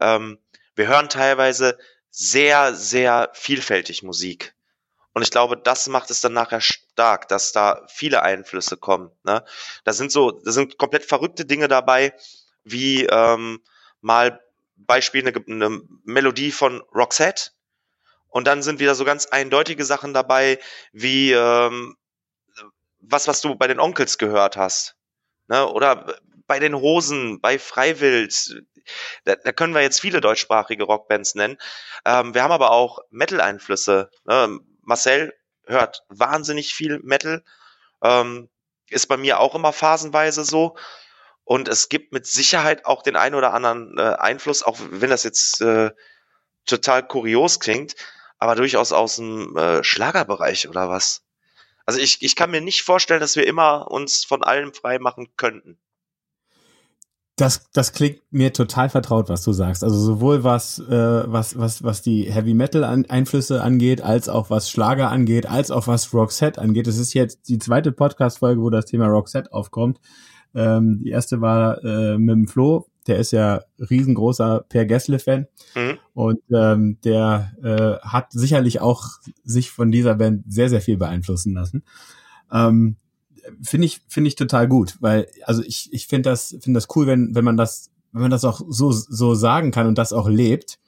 [0.00, 0.38] Ähm,
[0.74, 1.78] wir hören teilweise
[2.10, 4.54] sehr, sehr vielfältig Musik.
[5.12, 9.10] Und ich glaube, das macht es dann nachher stark, dass da viele Einflüsse kommen.
[9.24, 9.44] Ne?
[9.84, 12.14] Da sind so, da sind komplett verrückte Dinge dabei,
[12.64, 13.60] wie ähm,
[14.00, 14.40] mal
[14.76, 17.50] Beispiel eine, eine Melodie von Roxette.
[18.38, 20.60] Und dann sind wieder so ganz eindeutige Sachen dabei,
[20.92, 21.96] wie ähm,
[23.00, 24.94] was, was du bei den Onkels gehört hast.
[25.48, 25.66] Ne?
[25.66, 26.14] Oder
[26.46, 28.62] bei den Hosen, bei Freiwild.
[29.24, 31.58] Da, da können wir jetzt viele deutschsprachige Rockbands nennen.
[32.04, 34.08] Ähm, wir haben aber auch Metal-Einflüsse.
[34.24, 34.60] Ne?
[34.82, 35.34] Marcel
[35.66, 37.42] hört wahnsinnig viel Metal.
[38.04, 38.48] Ähm,
[38.88, 40.76] ist bei mir auch immer phasenweise so.
[41.42, 45.24] Und es gibt mit Sicherheit auch den einen oder anderen äh, Einfluss, auch wenn das
[45.24, 45.90] jetzt äh,
[46.66, 47.96] total kurios klingt,
[48.38, 51.22] aber durchaus aus dem äh, Schlagerbereich oder was.
[51.86, 55.28] Also ich, ich kann mir nicht vorstellen, dass wir immer uns von allem frei machen
[55.36, 55.78] könnten.
[57.36, 59.84] Das, das klingt mir total vertraut, was du sagst.
[59.84, 64.68] Also sowohl was, äh, was, was, was die Heavy Metal Einflüsse angeht, als auch was
[64.70, 66.88] Schlager angeht, als auch was Roxette angeht.
[66.88, 70.00] Es ist jetzt die zweite Podcast-Folge, wo das Thema Roxette aufkommt.
[70.52, 75.46] Ähm, die erste war äh, mit dem Flo, der ist ja riesengroßer Per Gessle-Fan.
[75.74, 75.98] Mhm.
[76.14, 79.06] Und ähm, der äh, hat sicherlich auch
[79.44, 81.82] sich von dieser Band sehr, sehr viel beeinflussen lassen.
[82.52, 82.96] Ähm,
[83.62, 87.06] finde ich finde ich total gut, weil also ich ich finde das finde das cool,
[87.06, 90.28] wenn wenn man das wenn man das auch so so sagen kann und das auch
[90.28, 90.78] lebt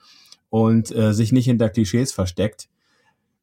[0.51, 2.69] und äh, sich nicht hinter Klischees versteckt,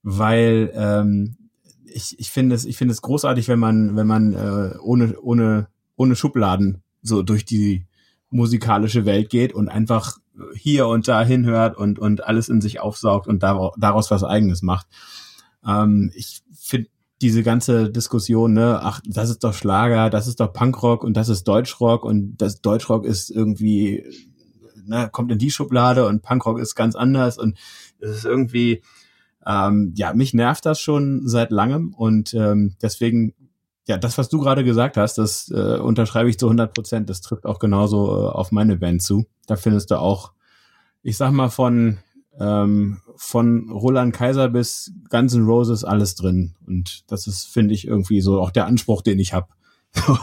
[0.03, 1.37] weil ähm,
[1.85, 5.67] ich ich finde es ich finde es großartig, wenn man wenn man äh, ohne ohne
[5.95, 7.85] ohne Schubladen so durch die
[8.29, 10.17] musikalische Welt geht und einfach
[10.53, 14.87] hier und da hinhört und und alles in sich aufsaugt und daraus was eigenes macht.
[15.65, 16.89] Ähm, ich finde
[17.21, 21.29] diese ganze Diskussion, ne, ach, das ist doch Schlager, das ist doch Punkrock und das
[21.29, 24.03] ist Deutschrock und das Deutschrock ist irgendwie,
[24.85, 27.57] ne, kommt in die Schublade und Punkrock ist ganz anders und
[27.99, 28.83] es ist irgendwie,
[29.45, 33.33] ähm, ja, mich nervt das schon seit langem und ähm, deswegen,
[33.87, 37.21] ja, das, was du gerade gesagt hast, das äh, unterschreibe ich zu 100 Prozent, das
[37.21, 39.25] trifft auch genauso äh, auf meine Band zu.
[39.47, 40.33] Da findest du auch,
[41.03, 41.99] ich sag mal, von
[42.39, 46.55] ähm, von Roland Kaiser bis Guns N' Roses alles drin.
[46.67, 49.47] Und das ist, finde ich, irgendwie so auch der Anspruch, den ich habe.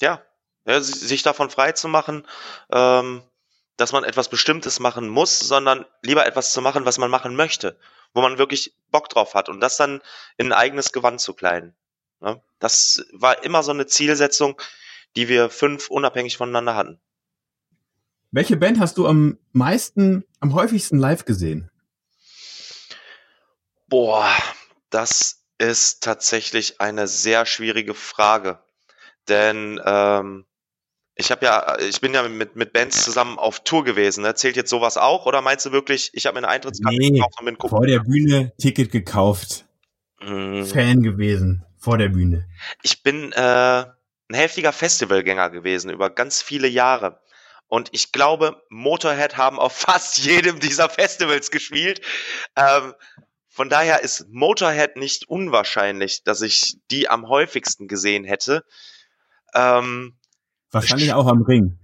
[0.00, 0.20] ja.
[0.66, 2.26] ja, sich davon frei zu machen,
[2.70, 3.22] ähm,
[3.76, 7.78] dass man etwas Bestimmtes machen muss, sondern lieber etwas zu machen, was man machen möchte,
[8.12, 10.02] wo man wirklich Bock drauf hat und das dann
[10.36, 11.74] in ein eigenes Gewand zu kleiden.
[12.20, 14.60] Ja, das war immer so eine Zielsetzung,
[15.16, 17.00] die wir fünf unabhängig voneinander hatten.
[18.30, 21.70] Welche Band hast du am meisten, am häufigsten live gesehen?
[23.88, 24.30] Boah,
[24.90, 28.58] das ist tatsächlich eine sehr schwierige Frage.
[29.28, 30.44] Denn ähm,
[31.14, 34.22] ich habe ja, ich bin ja mit, mit Bands zusammen auf Tour gewesen.
[34.22, 34.34] Ne?
[34.34, 35.26] Zählt jetzt sowas auch?
[35.26, 37.76] Oder meinst du wirklich, ich habe mir eine Eintrittskarte nee, gekauft und bin gucken?
[37.76, 39.66] Vor der Bühne Ticket gekauft.
[40.20, 40.64] Mm.
[40.64, 41.64] Fan gewesen.
[41.78, 42.48] Vor der Bühne.
[42.82, 43.84] Ich bin äh,
[44.28, 47.20] ein heftiger Festivalgänger gewesen über ganz viele Jahre.
[47.68, 52.00] Und ich glaube, Motorhead haben auf fast jedem dieser Festivals gespielt.
[52.56, 52.94] Ähm,
[53.48, 58.64] von daher ist Motorhead nicht unwahrscheinlich, dass ich die am häufigsten gesehen hätte.
[59.54, 60.16] Ähm,
[60.70, 61.78] Wahrscheinlich auch am Ring.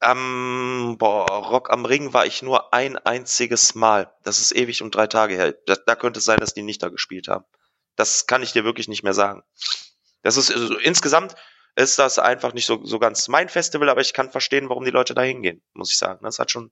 [0.00, 4.12] Am boah, Rock am Ring war ich nur ein einziges Mal.
[4.22, 5.54] Das ist ewig und drei Tage her.
[5.66, 7.44] Da, da könnte es sein, dass die nicht da gespielt haben.
[7.96, 9.42] Das kann ich dir wirklich nicht mehr sagen.
[10.22, 11.34] Das ist also, insgesamt
[11.76, 14.90] ist das einfach nicht so, so ganz mein Festival, aber ich kann verstehen, warum die
[14.90, 16.20] Leute da hingehen, muss ich sagen.
[16.22, 16.70] Das hat schon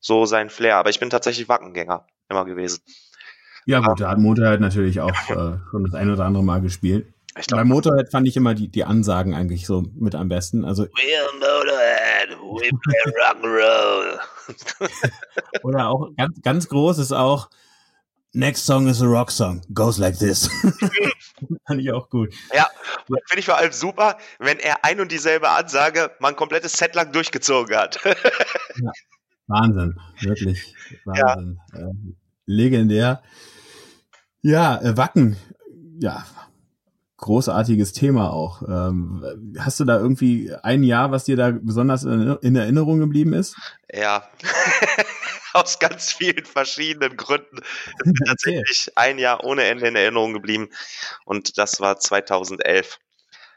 [0.00, 0.76] so sein Flair.
[0.76, 2.82] Aber ich bin tatsächlich Wackengänger immer gewesen.
[3.66, 7.12] Ja, gut, da hat Motorhead natürlich auch äh, schon das ein oder andere Mal gespielt.
[7.34, 10.64] Glaub, Bei Motorhead fand ich immer die, die Ansagen eigentlich so mit am besten.
[10.64, 14.18] Also, We're Motorhead, we play Rock'n'Roll.
[15.62, 17.50] oder auch ganz, ganz groß ist auch
[18.32, 20.48] Next Song is a Rock Song, goes like this.
[21.66, 22.32] fand ich auch gut.
[22.54, 22.68] Ja,
[23.06, 26.94] finde ich vor allem super, wenn er ein und dieselbe Ansage mal ein komplettes Set
[26.94, 27.98] lang durchgezogen hat.
[28.04, 28.92] ja,
[29.48, 31.58] Wahnsinn, wirklich Wahnsinn.
[31.72, 31.80] Ja.
[31.80, 31.92] Äh,
[32.46, 33.22] legendär.
[34.42, 35.36] Ja, äh, Wacken,
[35.98, 36.24] ja,
[37.16, 38.62] großartiges Thema auch.
[38.62, 43.34] Ähm, hast du da irgendwie ein Jahr, was dir da besonders in, in Erinnerung geblieben
[43.34, 43.56] ist?
[43.92, 44.22] Ja,
[45.54, 47.58] aus ganz vielen verschiedenen Gründen
[48.04, 50.70] ist mir tatsächlich ein Jahr ohne Ende in Erinnerung geblieben
[51.24, 52.98] und das war 2011.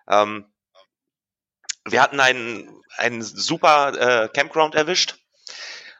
[0.10, 0.45] Ähm,
[1.86, 5.15] wir hatten einen, einen super äh, Campground erwischt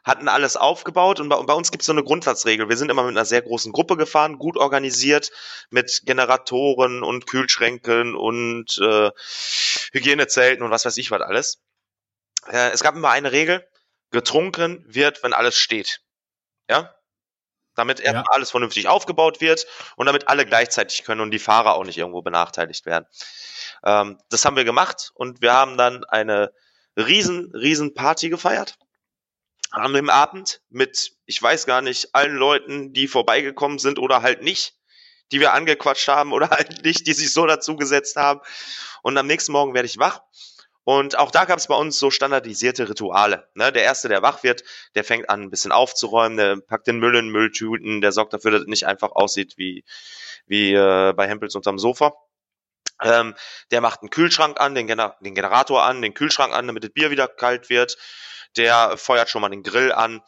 [0.04, 2.70] hatten alles aufgebaut und bei, bei uns gibt es so eine Grundsatzregel.
[2.70, 5.32] Wir sind immer mit einer sehr großen Gruppe gefahren, gut organisiert,
[5.70, 9.12] mit Generatoren und Kühlschränken und äh,
[9.94, 11.62] Hygienezelten und was weiß ich was alles.
[12.52, 13.66] Äh, es gab immer eine Regel,
[14.14, 16.02] getrunken wird, wenn alles steht.
[16.70, 16.96] Ja?
[17.76, 18.24] Damit ja.
[18.30, 19.66] alles vernünftig aufgebaut wird
[19.98, 23.06] und damit alle gleichzeitig können und die Fahrer auch nicht irgendwo benachteiligt werden.
[23.84, 26.54] Ähm, das haben wir gemacht und wir haben dann eine
[26.96, 28.78] riesen, riesen Party gefeiert
[29.74, 34.44] an dem Abend mit, ich weiß gar nicht, allen Leuten, die vorbeigekommen sind oder halt
[34.44, 34.76] nicht,
[35.32, 38.40] die wir angequatscht haben oder halt nicht, die sich so dazugesetzt haben.
[39.02, 40.22] Und am nächsten Morgen werde ich wach.
[40.86, 43.48] Und auch da gab es bei uns so standardisierte Rituale.
[43.54, 43.72] Ne?
[43.72, 44.64] Der Erste, der wach wird,
[44.96, 48.52] der fängt an, ein bisschen aufzuräumen, der packt den Müll in Mülltüten, der sorgt dafür,
[48.52, 49.86] dass es nicht einfach aussieht wie,
[50.46, 52.14] wie äh, bei Hempels unterm Sofa.
[53.02, 53.34] Ähm,
[53.72, 56.92] der macht einen Kühlschrank an, den, Gener den Generator an, den Kühlschrank an, damit das
[56.92, 57.98] Bier wieder kalt wird
[58.58, 60.22] der feuert schon mal den Grill an.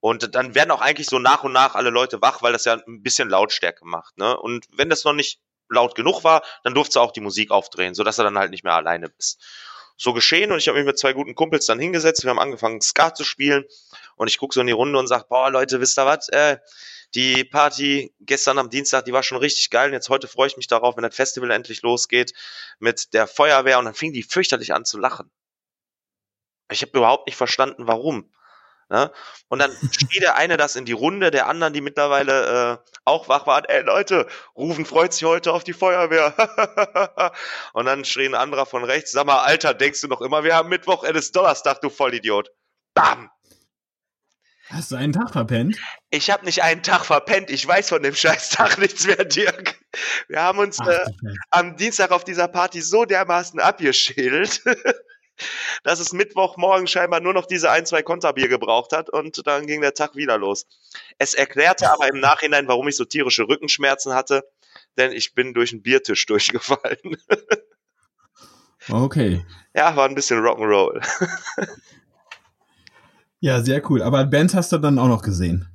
[0.00, 2.74] Und dann werden auch eigentlich so nach und nach alle Leute wach, weil das ja
[2.74, 4.18] ein bisschen Lautstärke macht.
[4.18, 4.36] Ne?
[4.36, 8.18] Und wenn das noch nicht laut genug war, dann durfte auch die Musik aufdrehen, sodass
[8.18, 9.40] er dann halt nicht mehr alleine bist.
[10.02, 12.24] So geschehen und ich habe mich mit zwei guten Kumpels dann hingesetzt.
[12.24, 13.64] Wir haben angefangen, Skat zu spielen
[14.16, 16.28] und ich gucke so in die Runde und sage, boah Leute, wisst ihr was?
[16.28, 16.58] Äh,
[17.14, 20.56] die Party gestern am Dienstag, die war schon richtig geil und jetzt heute freue ich
[20.56, 22.32] mich darauf, wenn das Festival endlich losgeht
[22.80, 25.30] mit der Feuerwehr und dann fing die fürchterlich an zu lachen.
[26.68, 28.28] Ich habe überhaupt nicht verstanden, warum.
[28.92, 29.10] Ne?
[29.48, 33.26] Und dann schrie der eine das in die Runde, der anderen, die mittlerweile äh, auch
[33.26, 36.34] wach waren, ey Leute, Rufen freut sich heute auf die Feuerwehr.
[37.72, 40.54] und dann schrie ein anderer von rechts, sag mal, Alter, denkst du noch immer, wir
[40.54, 42.50] haben Mittwoch, es ist Donnerstag, du Vollidiot.
[42.92, 43.30] Bam!
[44.68, 45.78] Hast du einen Tag verpennt?
[46.10, 47.50] Ich habe nicht einen Tag verpennt.
[47.50, 49.78] Ich weiß von dem Scheißtag nichts mehr, Dirk.
[50.28, 51.04] Wir haben uns Ach, äh,
[51.50, 54.62] am Dienstag auf dieser Party so dermaßen abgeschädelt,
[55.82, 59.80] dass es Mittwochmorgen scheinbar nur noch diese ein, zwei Konterbier gebraucht hat und dann ging
[59.80, 60.66] der Tag wieder los.
[61.18, 64.44] Es erklärte aber im Nachhinein, warum ich so tierische Rückenschmerzen hatte,
[64.96, 67.16] denn ich bin durch einen Biertisch durchgefallen.
[68.90, 69.44] okay.
[69.74, 71.02] Ja, war ein bisschen Rock'n'Roll.
[73.40, 74.02] ja, sehr cool.
[74.02, 75.68] Aber Bands hast du dann auch noch gesehen?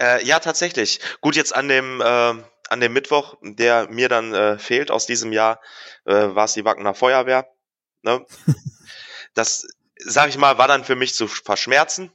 [0.00, 1.00] Äh, ja, tatsächlich.
[1.20, 2.34] Gut, jetzt an dem äh,
[2.68, 5.60] an dem Mittwoch, der mir dann äh, fehlt aus diesem Jahr,
[6.04, 7.48] äh, war es die Wackener Feuerwehr.
[8.02, 8.24] Ne?
[9.36, 9.68] das,
[9.98, 12.10] sag ich mal, war dann für mich zu verschmerzen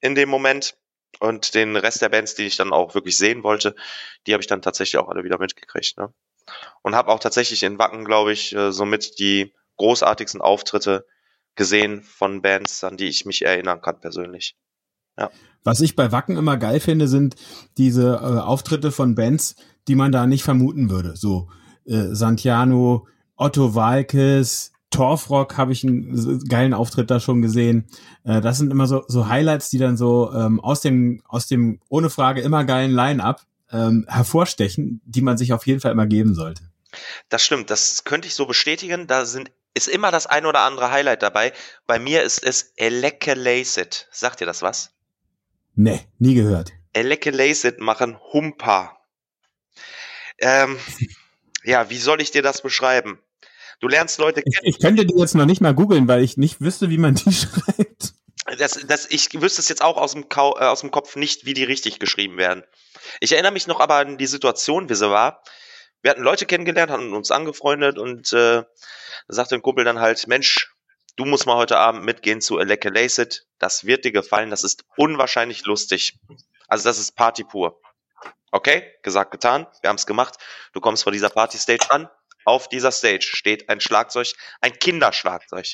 [0.00, 0.76] in dem Moment.
[1.20, 3.76] Und den Rest der Bands, die ich dann auch wirklich sehen wollte,
[4.26, 5.98] die habe ich dann tatsächlich auch alle wieder mitgekriegt.
[5.98, 6.12] Ne?
[6.80, 11.06] Und habe auch tatsächlich in Wacken, glaube ich, äh, somit die großartigsten Auftritte
[11.54, 14.56] gesehen von Bands, an die ich mich erinnern kann persönlich.
[15.18, 15.30] Ja.
[15.64, 17.36] Was ich bei Wacken immer geil finde, sind
[17.76, 19.54] diese äh, Auftritte von Bands,
[19.88, 21.14] die man da nicht vermuten würde.
[21.14, 21.50] So
[21.84, 23.06] äh, Santiano,
[23.36, 27.88] Otto Walkes, Torfrock habe ich einen geilen Auftritt da schon gesehen.
[28.24, 31.80] Äh, das sind immer so, so Highlights, die dann so ähm, aus dem, aus dem
[31.88, 36.34] ohne Frage immer geilen Line-up ähm, hervorstechen, die man sich auf jeden Fall immer geben
[36.34, 36.62] sollte.
[37.28, 39.06] Das stimmt, das könnte ich so bestätigen.
[39.06, 41.52] Da sind ist immer das ein oder andere Highlight dabei.
[41.86, 44.06] Bei mir ist es Eleke Lacet.
[44.10, 44.92] Sagt ihr das was?
[45.74, 46.72] Nee, nie gehört.
[46.92, 48.98] Eleke Lacet machen Humpa.
[50.38, 50.78] Ähm,
[51.64, 53.18] ja, wie soll ich dir das beschreiben?
[53.82, 54.54] Du lernst Leute kennen.
[54.62, 57.16] Ich, ich könnte die jetzt noch nicht mal googeln, weil ich nicht wüsste, wie man
[57.16, 58.14] die schreibt.
[58.56, 61.46] Das, das, ich wüsste es jetzt auch aus dem, Kau, äh, aus dem Kopf nicht,
[61.46, 62.62] wie die richtig geschrieben werden.
[63.18, 65.42] Ich erinnere mich noch aber an die Situation, wie sie war.
[66.00, 68.62] Wir hatten Leute kennengelernt, hatten uns angefreundet und äh,
[69.26, 70.72] sagte ein Kumpel dann halt, Mensch,
[71.16, 73.46] du musst mal heute Abend mitgehen zu Eleke Lacet.
[73.58, 74.50] Das wird dir gefallen.
[74.50, 76.20] Das ist unwahrscheinlich lustig.
[76.68, 77.80] Also das ist Party pur.
[78.52, 79.66] Okay, gesagt, getan.
[79.80, 80.36] Wir haben es gemacht.
[80.72, 82.08] Du kommst vor dieser Party-Stage an.
[82.44, 85.66] Auf dieser Stage steht ein Schlagzeug, ein Kinderschlagzeug.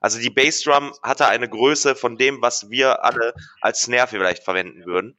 [0.00, 4.84] Also die Bassdrum hatte eine Größe von dem, was wir alle als Snare vielleicht verwenden
[4.86, 5.18] würden.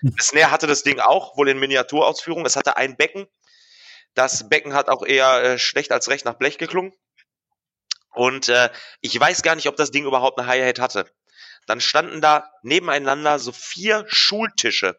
[0.00, 2.46] Das Snare hatte das Ding auch, wohl in Miniaturausführung.
[2.46, 3.26] Es hatte ein Becken.
[4.14, 6.92] Das Becken hat auch eher äh, schlecht als recht nach Blech geklungen.
[8.14, 11.10] Und äh, ich weiß gar nicht, ob das Ding überhaupt eine Hi-Hat hatte.
[11.66, 14.98] Dann standen da nebeneinander so vier Schultische.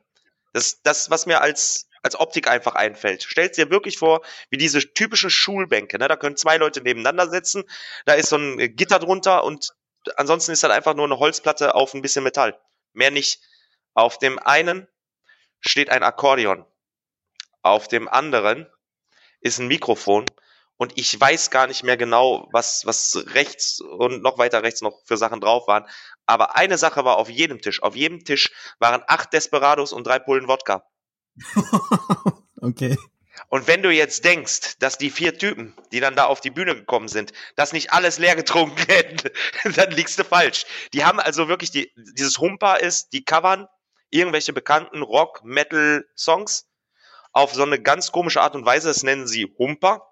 [0.54, 3.24] Das, das was mir als als Optik einfach einfällt.
[3.24, 6.08] Stellt dir wirklich vor, wie diese typischen Schulbänke, ne?
[6.08, 7.64] Da können zwei Leute nebeneinander sitzen,
[8.06, 9.74] da ist so ein Gitter drunter und
[10.16, 12.60] ansonsten ist dann einfach nur eine Holzplatte auf ein bisschen Metall.
[12.94, 13.42] Mehr nicht.
[13.94, 14.88] Auf dem einen
[15.60, 16.66] steht ein Akkordeon.
[17.62, 18.68] Auf dem anderen
[19.42, 20.26] ist ein Mikrofon
[20.78, 25.02] und ich weiß gar nicht mehr genau, was, was rechts und noch weiter rechts noch
[25.04, 25.86] für Sachen drauf waren.
[26.26, 27.84] Aber eine Sache war auf jedem Tisch.
[27.84, 30.89] Auf jedem Tisch waren acht Desperados und drei Pullen Wodka.
[32.62, 32.98] okay.
[33.48, 36.76] Und wenn du jetzt denkst, dass die vier Typen, die dann da auf die Bühne
[36.76, 39.30] gekommen sind, das nicht alles leer getrunken hätten,
[39.76, 40.66] dann liegst du falsch.
[40.94, 43.68] Die haben also wirklich die, dieses Humper ist, die covern
[44.10, 46.68] irgendwelche bekannten Rock, Metal Songs
[47.32, 48.88] auf so eine ganz komische Art und Weise.
[48.88, 50.06] Das nennen sie Humper.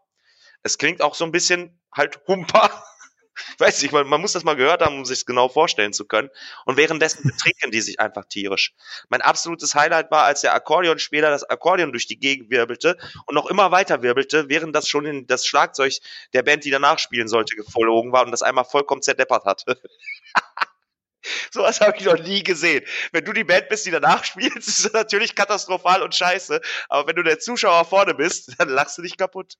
[0.63, 2.83] Es klingt auch so ein bisschen halt Humper.
[3.57, 6.29] Weiß ich, man, man muss das mal gehört haben, um sich genau vorstellen zu können.
[6.65, 8.73] Und währenddessen betrinken die sich einfach tierisch.
[9.09, 13.47] Mein absolutes Highlight war, als der Akkordeonspieler das Akkordeon durch die Gegend wirbelte und noch
[13.47, 15.93] immer weiter wirbelte, während das schon in das Schlagzeug
[16.33, 19.63] der Band, die danach spielen sollte, geflogen war und das einmal vollkommen zerdeppert hat.
[21.51, 22.85] Sowas habe ich noch nie gesehen.
[23.11, 26.61] Wenn du die Band bist, die danach spielst, ist das natürlich katastrophal und scheiße.
[26.89, 29.55] Aber wenn du der Zuschauer vorne bist, dann lachst du dich kaputt.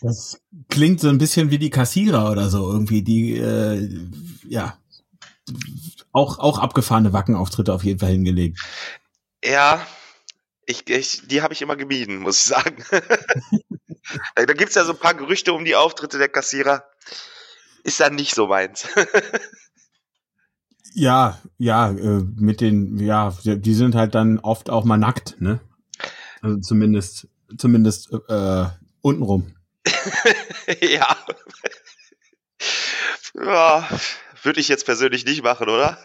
[0.00, 0.40] Das
[0.70, 3.88] klingt so ein bisschen wie die Kassierer oder so irgendwie, die äh,
[4.48, 4.78] ja
[6.12, 8.60] auch auch abgefahrene Wackenauftritte auf jeden Fall hingelegt.
[9.44, 9.86] Ja,
[10.66, 12.84] ich, ich die habe ich immer gemieden, muss ich sagen.
[14.34, 16.84] da gibt's ja so ein paar Gerüchte um die Auftritte der Kassierer.
[17.82, 18.86] Ist dann nicht so meins.
[20.94, 25.60] ja, ja, äh, mit den, ja, die sind halt dann oft auch mal nackt, ne?
[26.42, 28.66] Also zumindest, zumindest äh,
[29.02, 29.54] Untenrum.
[30.80, 31.16] ja.
[33.34, 33.88] ja.
[34.42, 35.98] Würde ich jetzt persönlich nicht machen, oder?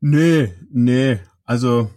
[0.00, 1.18] Nee, nee.
[1.44, 1.90] Also,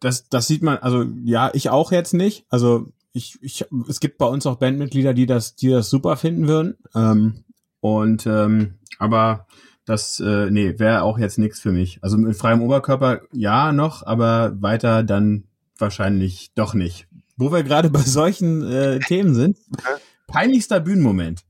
[0.00, 2.44] das, das sieht man, also ja, ich auch jetzt nicht.
[2.48, 6.48] Also ich, ich, es gibt bei uns auch Bandmitglieder, die das, die das super finden
[6.48, 6.76] würden.
[6.94, 7.44] Ähm,
[7.80, 9.46] und ähm, aber
[9.84, 11.98] das, äh, nee, wäre auch jetzt nichts für mich.
[12.02, 15.44] Also mit freiem Oberkörper ja noch, aber weiter dann
[15.78, 17.08] wahrscheinlich doch nicht
[17.42, 19.58] wo wir gerade bei solchen äh, Themen sind.
[20.26, 21.42] Peinlichster Bühnenmoment.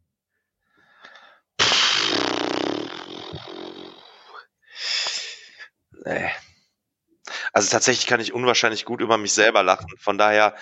[6.05, 6.31] Nee.
[7.53, 9.89] Also tatsächlich kann ich unwahrscheinlich gut über mich selber lachen.
[9.99, 10.57] Von daher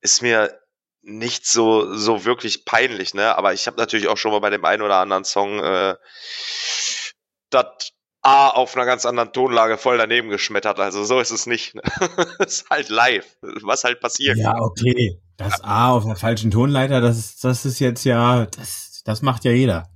[0.00, 0.58] ist mir
[1.02, 3.36] nicht so so wirklich peinlich, ne?
[3.36, 5.96] Aber ich habe natürlich auch schon mal bei dem einen oder anderen Song äh,
[7.50, 7.92] das
[8.22, 10.78] A auf einer ganz anderen Tonlage voll daneben geschmettert.
[10.78, 11.74] Also so ist es nicht.
[12.38, 13.26] Es ist halt live,
[13.62, 14.38] was halt passiert.
[14.38, 15.18] Ja, okay.
[15.36, 19.44] Das A auf der falschen Tonleiter, das ist, das ist jetzt ja, das, das macht
[19.44, 19.88] ja jeder.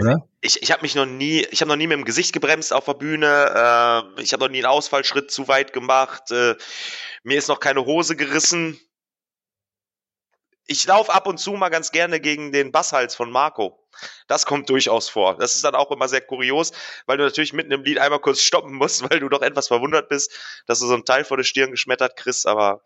[0.00, 0.26] Oder?
[0.40, 2.86] Ich, ich habe mich noch nie, ich habe noch nie mit dem Gesicht gebremst auf
[2.86, 3.26] der Bühne.
[4.16, 6.30] Äh, ich habe noch nie einen Ausfallschritt zu weit gemacht.
[6.30, 6.54] Äh,
[7.22, 8.80] mir ist noch keine Hose gerissen.
[10.66, 13.78] Ich laufe ab und zu mal ganz gerne gegen den Basshals von Marco.
[14.26, 15.36] Das kommt durchaus vor.
[15.36, 16.72] Das ist dann auch immer sehr kurios,
[17.06, 20.08] weil du natürlich mitten im Lied einmal kurz stoppen musst, weil du doch etwas verwundert
[20.08, 20.32] bist,
[20.66, 22.82] dass du so einen Teil vor der Stirn geschmettert kriegst, aber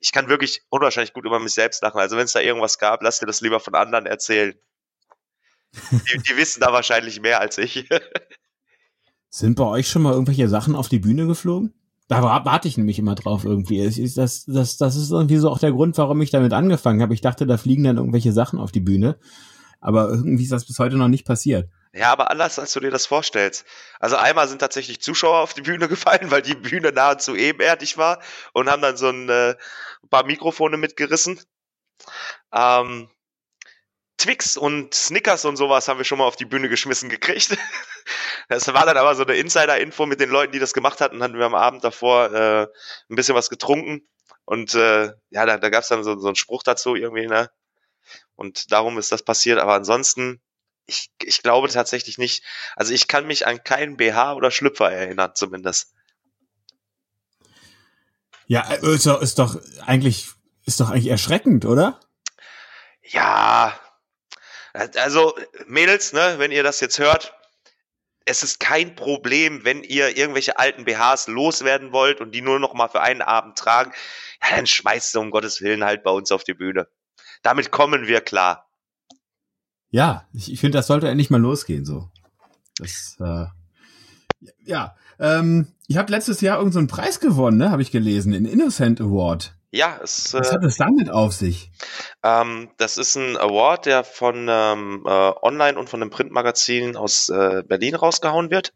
[0.00, 1.98] ich kann wirklich unwahrscheinlich gut über mich selbst lachen.
[1.98, 4.54] Also wenn es da irgendwas gab, lass dir das lieber von anderen erzählen.
[5.72, 7.88] Die, die wissen da wahrscheinlich mehr als ich.
[9.30, 11.77] Sind bei euch schon mal irgendwelche Sachen auf die Bühne geflogen?
[12.08, 13.84] Da warte ich nämlich immer drauf irgendwie.
[13.84, 17.12] Das, das, das ist irgendwie so auch der Grund, warum ich damit angefangen habe.
[17.12, 19.18] Ich dachte, da fliegen dann irgendwelche Sachen auf die Bühne
[19.80, 21.70] aber irgendwie ist das bis heute noch nicht passiert.
[21.92, 23.64] Ja, aber anders, als du dir das vorstellst.
[23.98, 28.20] Also einmal sind tatsächlich Zuschauer auf die Bühne gefallen, weil die Bühne nahezu ebenerdig war
[28.52, 29.54] und haben dann so ein äh,
[30.10, 31.40] paar Mikrofone mitgerissen.
[32.52, 33.08] Ähm,
[34.18, 37.56] Twix und Snickers und sowas haben wir schon mal auf die Bühne geschmissen gekriegt.
[38.48, 41.22] Das war dann aber so eine Insider-Info mit den Leuten, die das gemacht hatten.
[41.22, 42.62] Hatten wir am Abend davor äh,
[43.10, 44.08] ein bisschen was getrunken.
[44.46, 47.50] Und äh, ja, da, da gab es dann so, so einen Spruch dazu irgendwie, ne?
[48.34, 49.58] Und darum ist das passiert.
[49.58, 50.40] Aber ansonsten,
[50.86, 52.42] ich, ich glaube tatsächlich nicht.
[52.74, 55.92] Also ich kann mich an keinen BH oder Schlüpfer erinnern, zumindest.
[58.46, 60.28] Ja, äh, ist doch, ist doch eigentlich,
[60.64, 62.00] ist doch eigentlich erschreckend, oder?
[63.02, 63.78] Ja,
[64.72, 65.34] Also,
[65.66, 67.34] Mädels, ne, wenn ihr das jetzt hört,
[68.24, 72.74] es ist kein Problem, wenn ihr irgendwelche alten BHs loswerden wollt und die nur noch
[72.74, 73.92] mal für einen Abend tragen,
[74.42, 76.88] ja, dann schmeißt sie um Gottes Willen halt bei uns auf die Bühne.
[77.42, 78.68] Damit kommen wir klar.
[79.90, 82.10] Ja, ich, ich finde, das sollte endlich mal losgehen, so.
[82.76, 83.46] Das, äh,
[84.64, 88.44] ja, ähm, ihr habt letztes Jahr irgendeinen so Preis gewonnen, ne, habe ich gelesen, den
[88.44, 89.57] Innocent Award.
[89.70, 91.70] Ja, es, Was hat es damit auf sich?
[92.22, 97.28] Ähm, das ist ein Award, der von ähm, äh, Online und von einem Printmagazin aus
[97.28, 98.72] äh, Berlin rausgehauen wird.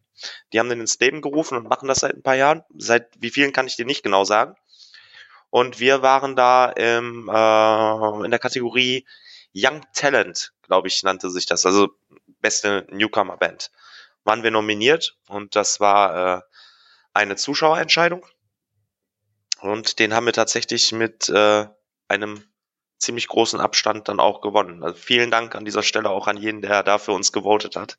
[0.52, 2.62] Die haben den ins Leben gerufen und machen das seit ein paar Jahren.
[2.76, 4.54] Seit wie vielen kann ich dir nicht genau sagen.
[5.48, 9.06] Und wir waren da im, äh, in der Kategorie
[9.54, 11.64] Young Talent, glaube ich, nannte sich das.
[11.64, 11.90] Also
[12.40, 13.70] beste Newcomer Band.
[14.24, 16.40] Waren wir nominiert und das war äh,
[17.14, 18.24] eine Zuschauerentscheidung.
[19.62, 21.66] Und den haben wir tatsächlich mit äh,
[22.08, 22.42] einem
[22.98, 24.82] ziemlich großen Abstand dann auch gewonnen.
[24.82, 27.96] Also vielen Dank an dieser Stelle auch an jeden, der da für uns gewotet hat.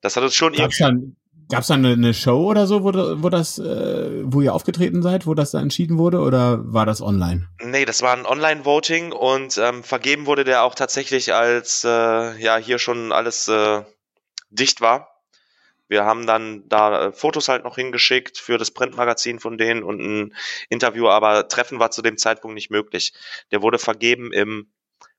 [0.00, 1.16] Das hat uns schon Gab's dann,
[1.48, 5.26] gab's da eine, eine Show oder so, wo, wo das, äh, wo ihr aufgetreten seid,
[5.26, 7.48] wo das da entschieden wurde, oder war das online?
[7.60, 11.88] Nee, das war ein Online-Voting und ähm, vergeben wurde der auch tatsächlich, als äh,
[12.40, 13.82] ja hier schon alles äh,
[14.50, 15.13] dicht war.
[15.88, 20.00] Wir haben dann da äh, Fotos halt noch hingeschickt für das Printmagazin von denen und
[20.00, 20.34] ein
[20.68, 23.12] Interview, aber Treffen war zu dem Zeitpunkt nicht möglich.
[23.50, 24.72] Der wurde vergeben im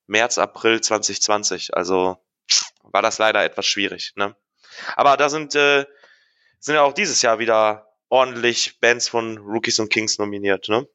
[0.08, 1.76] März, April 2020.
[1.76, 2.18] Also
[2.84, 4.14] war das leider etwas schwierig.
[4.16, 4.36] Ne?
[4.96, 5.86] Aber da sind, äh,
[6.60, 10.70] sind ja auch dieses Jahr wieder ordentlich Bands von Rookies und Kings nominiert.
[10.70, 10.88] Ne?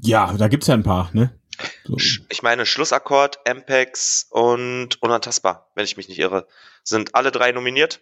[0.00, 1.38] Ja, da gibt's ja ein paar, ne?
[1.84, 1.96] So.
[2.28, 6.46] Ich meine, Schlussakkord, Ampex und Unantastbar, wenn ich mich nicht irre,
[6.82, 8.00] sind alle drei nominiert.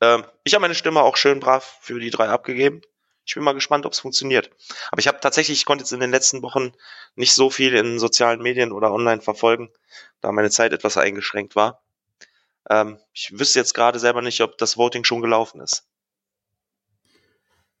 [0.00, 2.82] Ähm, ich habe meine Stimme auch schön brav für die drei abgegeben.
[3.24, 4.50] Ich bin mal gespannt, ob es funktioniert.
[4.90, 6.72] Aber ich habe tatsächlich, ich konnte jetzt in den letzten Wochen
[7.14, 9.70] nicht so viel in sozialen Medien oder online verfolgen,
[10.20, 11.82] da meine Zeit etwas eingeschränkt war.
[12.70, 15.86] Ähm, ich wüsste jetzt gerade selber nicht, ob das Voting schon gelaufen ist.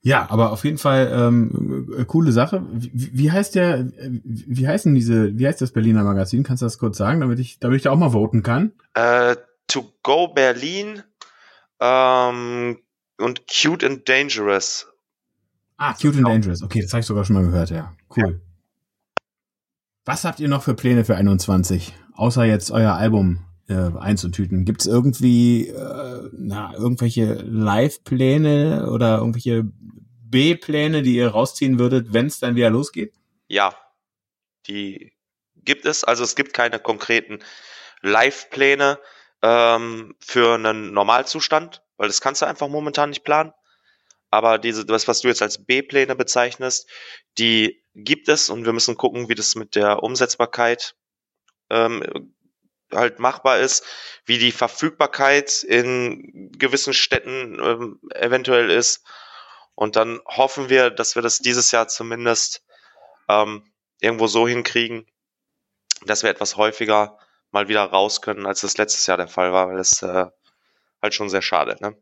[0.08, 2.64] Ja, aber auf jeden Fall ähm, äh, coole Sache.
[2.72, 6.44] Wie, wie heißt der, wie heißen diese, wie heißt das Berliner Magazin?
[6.44, 8.72] Kannst du das kurz sagen, damit ich, damit ich da auch mal voten kann?
[8.94, 9.36] Äh,
[9.66, 11.02] to Go Berlin
[11.78, 12.78] ähm,
[13.18, 14.86] und Cute and Dangerous.
[15.76, 16.62] Ah, Cute and Dangerous.
[16.62, 17.94] Okay, das habe ich sogar schon mal gehört, ja.
[18.16, 18.40] Cool.
[18.40, 19.24] Ja.
[20.06, 21.94] Was habt ihr noch für Pläne für 21?
[22.14, 24.64] Außer jetzt euer Album äh, einzutüten.
[24.64, 29.64] Gibt es irgendwie äh, na, irgendwelche Live-Pläne oder irgendwelche
[30.30, 33.14] B-Pläne, die ihr rausziehen würdet, wenn es dann wieder losgeht?
[33.46, 33.74] Ja,
[34.66, 35.12] die
[35.56, 36.04] gibt es.
[36.04, 37.40] Also es gibt keine konkreten
[38.02, 38.98] Live-Pläne
[39.42, 43.52] ähm, für einen Normalzustand, weil das kannst du einfach momentan nicht planen.
[44.30, 46.88] Aber diese, das, was du jetzt als B-Pläne bezeichnest,
[47.38, 50.94] die gibt es und wir müssen gucken, wie das mit der Umsetzbarkeit
[51.70, 52.34] ähm,
[52.92, 53.84] halt machbar ist,
[54.24, 59.04] wie die Verfügbarkeit in gewissen Städten ähm, eventuell ist.
[59.74, 62.64] Und dann hoffen wir, dass wir das dieses Jahr zumindest
[63.28, 63.62] ähm,
[64.00, 65.06] irgendwo so hinkriegen,
[66.06, 67.18] dass wir etwas häufiger
[67.50, 70.26] mal wieder raus können, als das letztes Jahr der Fall war, weil das äh,
[71.00, 71.76] halt schon sehr schade.
[71.80, 71.96] Ne?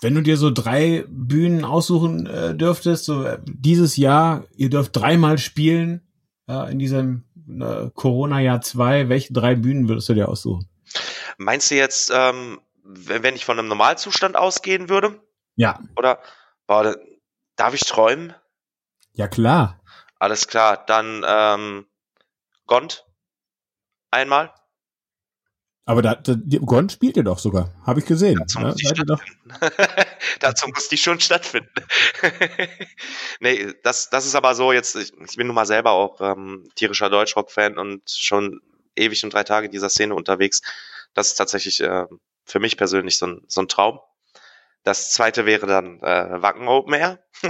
[0.00, 4.96] Wenn du dir so drei Bühnen aussuchen äh, dürftest, so äh, dieses Jahr, ihr dürft
[4.96, 6.06] dreimal spielen
[6.48, 10.68] äh, in diesem äh, Corona-Jahr 2, welche drei Bühnen würdest du dir aussuchen?
[11.36, 15.20] Meinst du jetzt, ähm, wenn ich von einem Normalzustand ausgehen würde?
[15.56, 15.80] Ja.
[15.96, 16.20] Oder
[16.66, 16.96] boah,
[17.56, 18.34] darf ich träumen?
[19.12, 19.80] Ja, klar.
[20.18, 21.86] Alles klar, dann ähm,
[22.66, 23.06] Gond
[24.10, 24.52] einmal.
[25.88, 26.34] Aber da, da,
[26.66, 28.38] Gond spielt ihr doch sogar, habe ich gesehen.
[28.38, 29.04] Dazu muss, ja, die,
[30.38, 31.72] Dazu muss die schon stattfinden.
[33.40, 36.68] nee, das, das ist aber so, jetzt, ich, ich bin nun mal selber auch ähm,
[36.74, 38.60] tierischer Deutschrock-Fan und schon
[38.96, 40.60] ewig und drei Tage in dieser Szene unterwegs.
[41.14, 42.04] Das ist tatsächlich äh,
[42.44, 43.98] für mich persönlich so ein, so ein Traum.
[44.82, 47.18] Das zweite wäre dann äh, Wacken Open Air.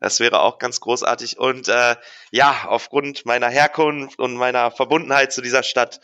[0.00, 1.38] Das wäre auch ganz großartig.
[1.38, 1.96] Und äh,
[2.30, 6.00] ja, aufgrund meiner Herkunft und meiner Verbundenheit zu dieser Stadt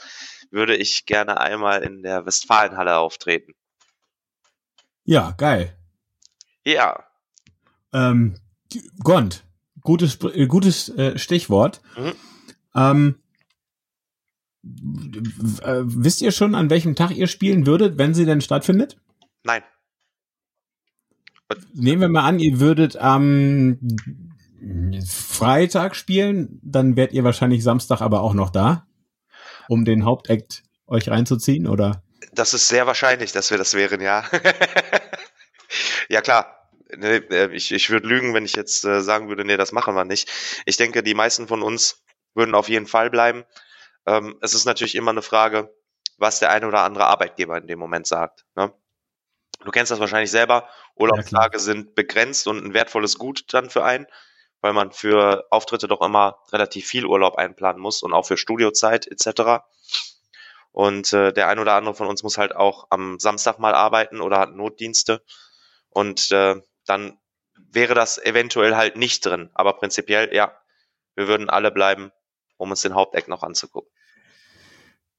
[0.55, 3.53] würde ich gerne einmal in der Westfalenhalle auftreten.
[5.05, 5.77] Ja, geil.
[6.65, 7.05] Ja.
[7.93, 8.37] Ähm,
[9.03, 9.45] Gond,
[9.83, 11.83] gutes, äh, gutes äh, Stichwort.
[11.97, 12.13] Mhm.
[12.75, 13.15] Ähm,
[15.63, 18.97] äh, wisst ihr schon, an welchem Tag ihr spielen würdet, wenn sie denn stattfindet?
[19.43, 19.63] Nein.
[21.75, 23.79] Nehmen wir mal an, ihr würdet am
[25.07, 28.87] Freitag spielen, dann werdet ihr wahrscheinlich Samstag aber auch noch da,
[29.69, 32.03] um den Hauptakt euch reinzuziehen, oder?
[32.33, 34.25] Das ist sehr wahrscheinlich, dass wir das wären, ja.
[36.09, 36.71] ja, klar.
[37.53, 40.31] Ich, ich würde lügen, wenn ich jetzt äh, sagen würde, nee, das machen wir nicht.
[40.65, 42.05] Ich denke, die meisten von uns
[42.35, 43.45] würden auf jeden Fall bleiben.
[44.07, 45.75] Ähm, es ist natürlich immer eine Frage,
[46.19, 48.45] was der eine oder andere Arbeitgeber in dem Moment sagt.
[48.55, 48.73] Ne?
[49.65, 50.69] Du kennst das wahrscheinlich selber.
[50.95, 54.07] Urlaubstage ja, sind begrenzt und ein wertvolles Gut dann für einen,
[54.65, 59.07] weil man für Auftritte doch immer relativ viel Urlaub einplanen muss und auch für Studiozeit
[59.07, 59.63] etc.
[60.73, 64.23] Und äh, der ein oder andere von uns muss halt auch am Samstag mal arbeiten
[64.23, 65.23] oder hat Notdienste.
[65.91, 67.19] Und äh, dann
[67.73, 69.51] wäre das eventuell halt nicht drin.
[69.53, 70.57] Aber prinzipiell, ja,
[71.15, 72.11] wir würden alle bleiben,
[72.57, 73.93] um uns den Haupteck noch anzugucken.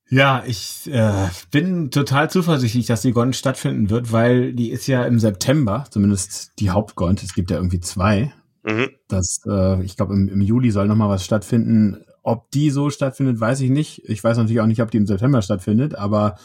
[0.09, 5.05] Ja, ich äh, bin total zuversichtlich, dass die Gond stattfinden wird, weil die ist ja
[5.05, 7.21] im September, zumindest die Hauptgond.
[7.21, 8.33] Es gibt ja irgendwie zwei.
[8.66, 8.89] Mhm.
[9.07, 12.03] Das, äh, ich glaube, im, im Juli soll noch mal was stattfinden.
[12.24, 14.01] Ob die so stattfindet, weiß ich nicht.
[14.09, 16.38] Ich weiß natürlich auch nicht, ob die im September stattfindet, aber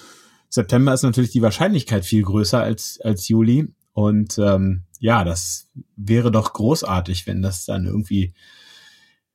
[0.51, 3.73] September ist natürlich die Wahrscheinlichkeit viel größer als, als Juli.
[3.95, 8.35] Und ähm, ja, das wäre doch großartig, wenn das dann irgendwie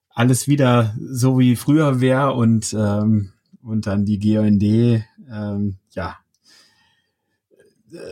[0.10, 3.34] alles wieder so wie früher wäre und ähm,
[3.66, 6.18] und dann die GOND, ähm, ja,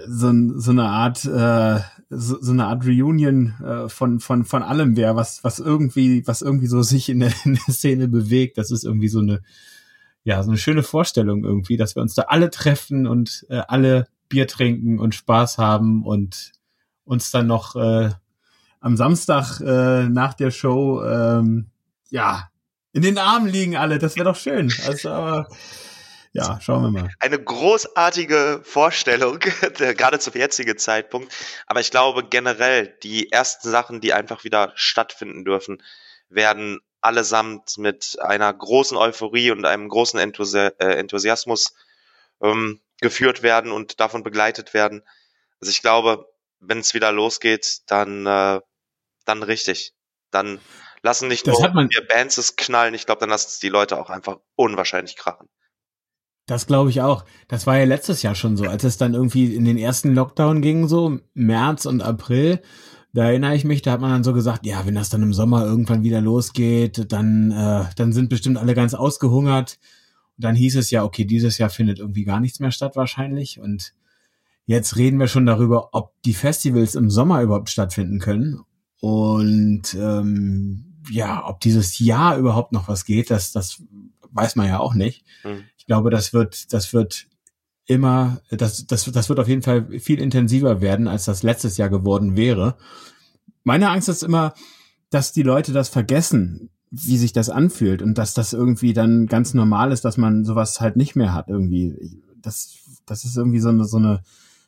[0.07, 1.79] so, so eine Art, äh,
[2.17, 6.41] so, so eine Art Reunion äh, von von von allem wäre, was was irgendwie was
[6.41, 8.57] irgendwie so sich in der, in der Szene bewegt.
[8.57, 9.41] Das ist irgendwie so eine
[10.23, 14.07] ja so eine schöne Vorstellung irgendwie, dass wir uns da alle treffen und äh, alle
[14.29, 16.53] Bier trinken und Spaß haben und
[17.05, 18.09] uns dann noch äh,
[18.79, 21.67] am Samstag äh, nach der Show ähm,
[22.09, 22.49] ja
[22.93, 23.97] in den Armen liegen alle.
[23.97, 24.71] Das wäre doch schön.
[24.85, 25.47] Also, aber
[26.33, 27.09] ja, schauen wir mal.
[27.19, 29.39] Eine großartige Vorstellung,
[29.77, 31.31] gerade zum jetzigen Zeitpunkt.
[31.67, 35.81] Aber ich glaube generell, die ersten Sachen, die einfach wieder stattfinden dürfen,
[36.29, 41.75] werden allesamt mit einer großen Euphorie und einem großen Enthusi äh, Enthusiasmus
[42.41, 45.03] ähm, geführt werden und davon begleitet werden.
[45.61, 46.27] Also ich glaube,
[46.59, 48.59] wenn es wieder losgeht, dann, äh,
[49.25, 49.93] dann richtig.
[50.31, 50.59] Dann
[51.03, 53.99] lassen nicht das nur wir Bands es knallen, ich glaube, dann lassen es die Leute
[53.99, 55.47] auch einfach unwahrscheinlich krachen.
[56.45, 57.23] Das glaube ich auch.
[57.47, 60.61] Das war ja letztes Jahr schon so, als es dann irgendwie in den ersten Lockdown
[60.61, 62.61] ging, so März und April.
[63.13, 65.33] Da erinnere ich mich, da hat man dann so gesagt, ja, wenn das dann im
[65.33, 69.77] Sommer irgendwann wieder losgeht, dann, äh, dann sind bestimmt alle ganz ausgehungert.
[70.37, 73.59] Und dann hieß es ja, okay, dieses Jahr findet irgendwie gar nichts mehr statt wahrscheinlich.
[73.59, 73.93] Und
[74.65, 78.61] jetzt reden wir schon darüber, ob die Festivals im Sommer überhaupt stattfinden können.
[78.99, 83.83] Und ähm, ja, ob dieses Jahr überhaupt noch was geht, das, das
[84.33, 85.25] weiß man ja auch nicht.
[85.43, 85.63] Mhm.
[85.77, 87.27] Ich glaube, das wird, das wird
[87.85, 91.89] immer, das, das, das wird auf jeden Fall viel intensiver werden, als das letztes Jahr
[91.89, 92.77] geworden wäre.
[93.63, 94.53] Meine Angst ist immer,
[95.09, 99.53] dass die Leute das vergessen, wie sich das anfühlt und dass das irgendwie dann ganz
[99.53, 102.21] normal ist, dass man sowas halt nicht mehr hat irgendwie.
[102.41, 102.75] Das,
[103.05, 104.21] das ist irgendwie so eine, so eine,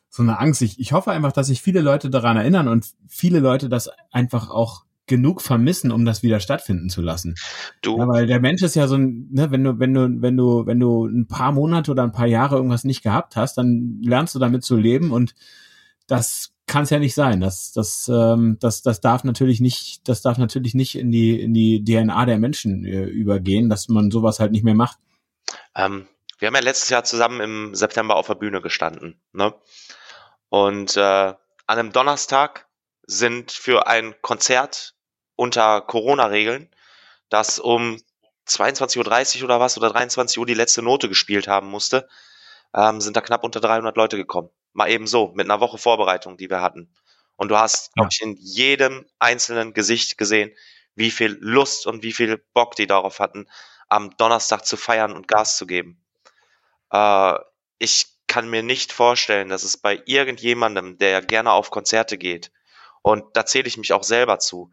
[0.08, 0.62] so eine Angst.
[0.62, 4.50] Ich, ich hoffe einfach, dass sich viele Leute daran erinnern und viele Leute das einfach
[4.50, 7.34] auch genug vermissen, um das wieder stattfinden zu lassen.
[7.82, 7.98] Du.
[7.98, 10.66] Ja, weil der Mensch ist ja so ein, ne, wenn du, wenn du, wenn du,
[10.66, 14.34] wenn du ein paar Monate oder ein paar Jahre irgendwas nicht gehabt hast, dann lernst
[14.34, 15.34] du damit zu leben und
[16.06, 17.40] das kann es ja nicht sein.
[17.40, 21.54] Das, das, ähm, das, das darf natürlich nicht, das darf natürlich nicht in die, in
[21.54, 24.98] die DNA der Menschen äh, übergehen, dass man sowas halt nicht mehr macht.
[25.74, 29.54] Ähm, wir haben ja letztes Jahr zusammen im September auf der Bühne gestanden, ne?
[30.48, 31.36] Und äh, an
[31.66, 32.68] einem Donnerstag
[33.06, 34.95] sind für ein Konzert
[35.36, 36.68] unter Corona-Regeln,
[37.28, 38.00] das um
[38.48, 42.08] 22.30 Uhr oder was oder 23 Uhr die letzte Note gespielt haben musste,
[42.74, 44.50] ähm, sind da knapp unter 300 Leute gekommen.
[44.72, 46.92] Mal eben so, mit einer Woche Vorbereitung, die wir hatten.
[47.36, 50.52] Und du hast, glaube ich, in jedem einzelnen Gesicht gesehen,
[50.94, 53.46] wie viel Lust und wie viel Bock die darauf hatten,
[53.88, 56.02] am Donnerstag zu feiern und Gas zu geben.
[56.90, 57.34] Äh,
[57.78, 62.50] ich kann mir nicht vorstellen, dass es bei irgendjemandem, der gerne auf Konzerte geht,
[63.02, 64.72] und da zähle ich mich auch selber zu,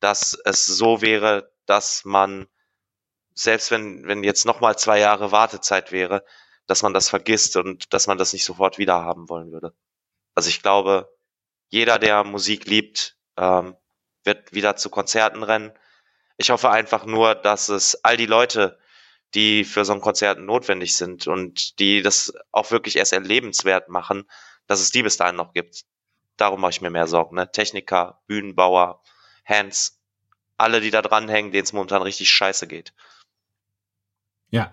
[0.00, 2.48] dass es so wäre, dass man,
[3.34, 6.24] selbst wenn, wenn jetzt nochmal zwei Jahre Wartezeit wäre,
[6.66, 9.74] dass man das vergisst und dass man das nicht sofort wieder haben wollen würde.
[10.34, 11.12] Also ich glaube,
[11.68, 13.76] jeder, der Musik liebt, ähm,
[14.24, 15.72] wird wieder zu Konzerten rennen.
[16.36, 18.78] Ich hoffe einfach nur, dass es all die Leute,
[19.34, 24.28] die für so ein Konzert notwendig sind und die das auch wirklich erst erlebenswert machen,
[24.66, 25.84] dass es die bis dahin noch gibt.
[26.36, 27.36] Darum mache ich mir mehr Sorgen.
[27.36, 27.50] Ne?
[27.50, 29.02] Techniker, Bühnenbauer,
[29.44, 29.98] Hands,
[30.56, 32.92] alle, die da dranhängen, denen es momentan richtig scheiße geht.
[34.50, 34.72] Ja,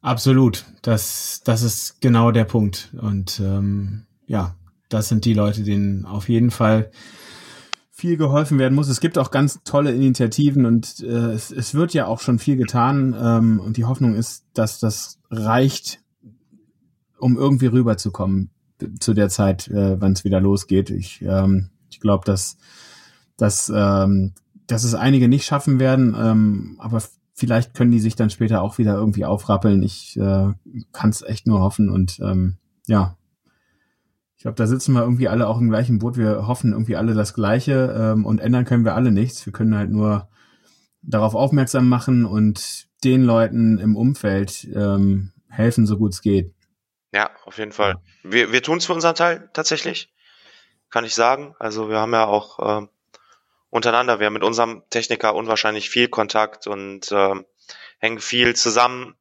[0.00, 0.64] absolut.
[0.82, 2.90] Das, das ist genau der Punkt.
[3.00, 4.56] Und ähm, ja,
[4.88, 6.90] das sind die Leute, denen auf jeden Fall
[7.90, 8.88] viel geholfen werden muss.
[8.88, 12.56] Es gibt auch ganz tolle Initiativen und äh, es, es wird ja auch schon viel
[12.56, 13.14] getan.
[13.18, 16.00] Ähm, und die Hoffnung ist, dass das reicht,
[17.18, 18.50] um irgendwie rüberzukommen
[19.00, 20.88] zu der Zeit, äh, wann es wieder losgeht.
[20.88, 22.56] Ich, ähm, ich glaube, dass,
[23.40, 24.34] dass ähm,
[24.66, 27.02] dass es einige nicht schaffen werden, ähm, aber
[27.34, 29.82] vielleicht können die sich dann später auch wieder irgendwie aufrappeln.
[29.82, 30.52] Ich äh,
[30.92, 33.16] kann es echt nur hoffen und ähm, ja,
[34.36, 36.16] ich glaube, da sitzen wir irgendwie alle auch im gleichen Boot.
[36.16, 39.44] Wir hoffen irgendwie alle das Gleiche ähm, und ändern können wir alle nichts.
[39.44, 40.30] Wir können halt nur
[41.02, 46.54] darauf aufmerksam machen und den Leuten im Umfeld ähm, helfen, so gut es geht.
[47.12, 47.96] Ja, auf jeden Fall.
[48.22, 50.10] Wir, wir tun es für unseren Teil tatsächlich,
[50.90, 51.54] kann ich sagen.
[51.58, 52.86] Also wir haben ja auch äh,
[53.70, 57.34] untereinander, wir haben mit unserem Techniker unwahrscheinlich viel Kontakt und äh,
[57.98, 59.16] hängen viel zusammen.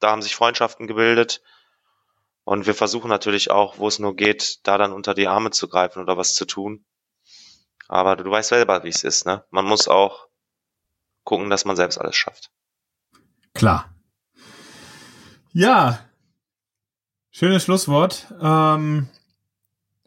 [0.00, 1.42] Da haben sich Freundschaften gebildet.
[2.44, 5.68] Und wir versuchen natürlich auch, wo es nur geht, da dann unter die Arme zu
[5.68, 6.84] greifen oder was zu tun.
[7.88, 9.44] Aber du, du weißt selber, wie es ist, ne?
[9.50, 10.28] Man muss auch
[11.22, 12.50] gucken, dass man selbst alles schafft.
[13.54, 13.94] Klar.
[15.52, 16.00] Ja,
[17.36, 18.32] Schönes Schlusswort.
[18.40, 19.08] Ähm,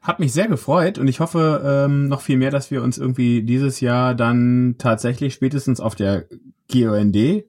[0.08, 3.44] hat mich sehr gefreut und ich hoffe ähm, noch viel mehr, dass wir uns irgendwie
[3.44, 6.28] dieses Jahr dann tatsächlich spätestens auf der
[6.72, 7.44] GOND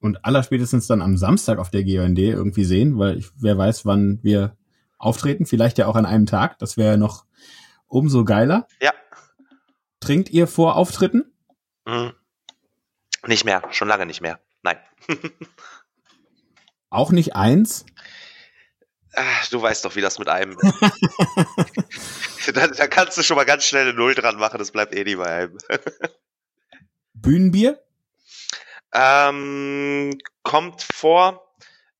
[0.00, 4.18] und allerspätestens dann am Samstag auf der GOND irgendwie sehen, weil ich, wer weiß, wann
[4.22, 4.58] wir
[4.98, 5.46] auftreten.
[5.46, 6.58] Vielleicht ja auch an einem Tag.
[6.58, 7.24] Das wäre noch
[7.86, 8.66] umso geiler.
[8.80, 8.92] Ja.
[10.00, 11.32] Trinkt ihr vor Auftritten?
[11.86, 12.12] Mhm.
[13.26, 14.38] Nicht mehr, schon lange nicht mehr.
[14.62, 14.76] Nein.
[16.90, 17.86] auch nicht eins?
[19.18, 20.58] Ach, du weißt doch, wie das mit einem.
[22.54, 25.04] da, da, kannst du schon mal ganz schnell eine Null dran machen, das bleibt eh
[25.04, 25.58] nie bei einem.
[27.14, 27.82] Bühnenbier?
[28.92, 31.56] Ähm, kommt vor.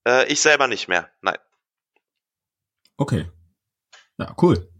[0.07, 1.11] Äh, ich selber nicht mehr.
[1.23, 1.39] Nein.
[2.99, 3.31] Okay.
[4.19, 4.71] Ja, cool.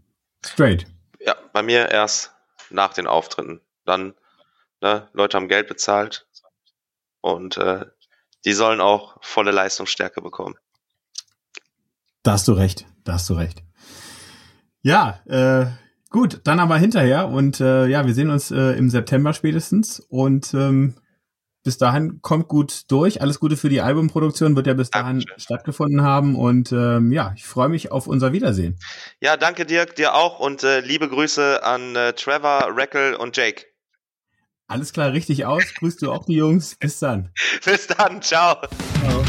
[0.45, 0.85] Straight.
[1.19, 2.33] Ja, bei mir erst
[2.69, 3.61] nach den Auftritten.
[3.83, 4.13] Dann,
[4.81, 6.27] ne, Leute haben Geld bezahlt
[7.21, 7.85] und äh,
[8.45, 10.55] die sollen auch volle Leistungsstärke bekommen.
[12.27, 13.63] Da hast du recht, da hast du recht.
[14.81, 15.67] Ja, äh,
[16.09, 20.53] gut, dann aber hinterher und äh, ja, wir sehen uns äh, im September spätestens und
[20.53, 20.95] ähm,
[21.63, 23.21] bis dahin kommt gut durch.
[23.21, 25.39] Alles Gute für die Albumproduktion wird ja bis dahin Dankeschön.
[25.39, 28.77] stattgefunden haben und ähm, ja, ich freue mich auf unser Wiedersehen.
[29.21, 33.67] Ja, danke Dirk, dir auch und äh, liebe Grüße an äh, Trevor, Reckel und Jake.
[34.67, 35.63] Alles klar, richtig aus.
[35.79, 36.75] Grüßt du auch die Jungs.
[36.75, 37.31] Bis dann.
[37.63, 38.57] bis dann, ciao.
[38.99, 39.23] ciao.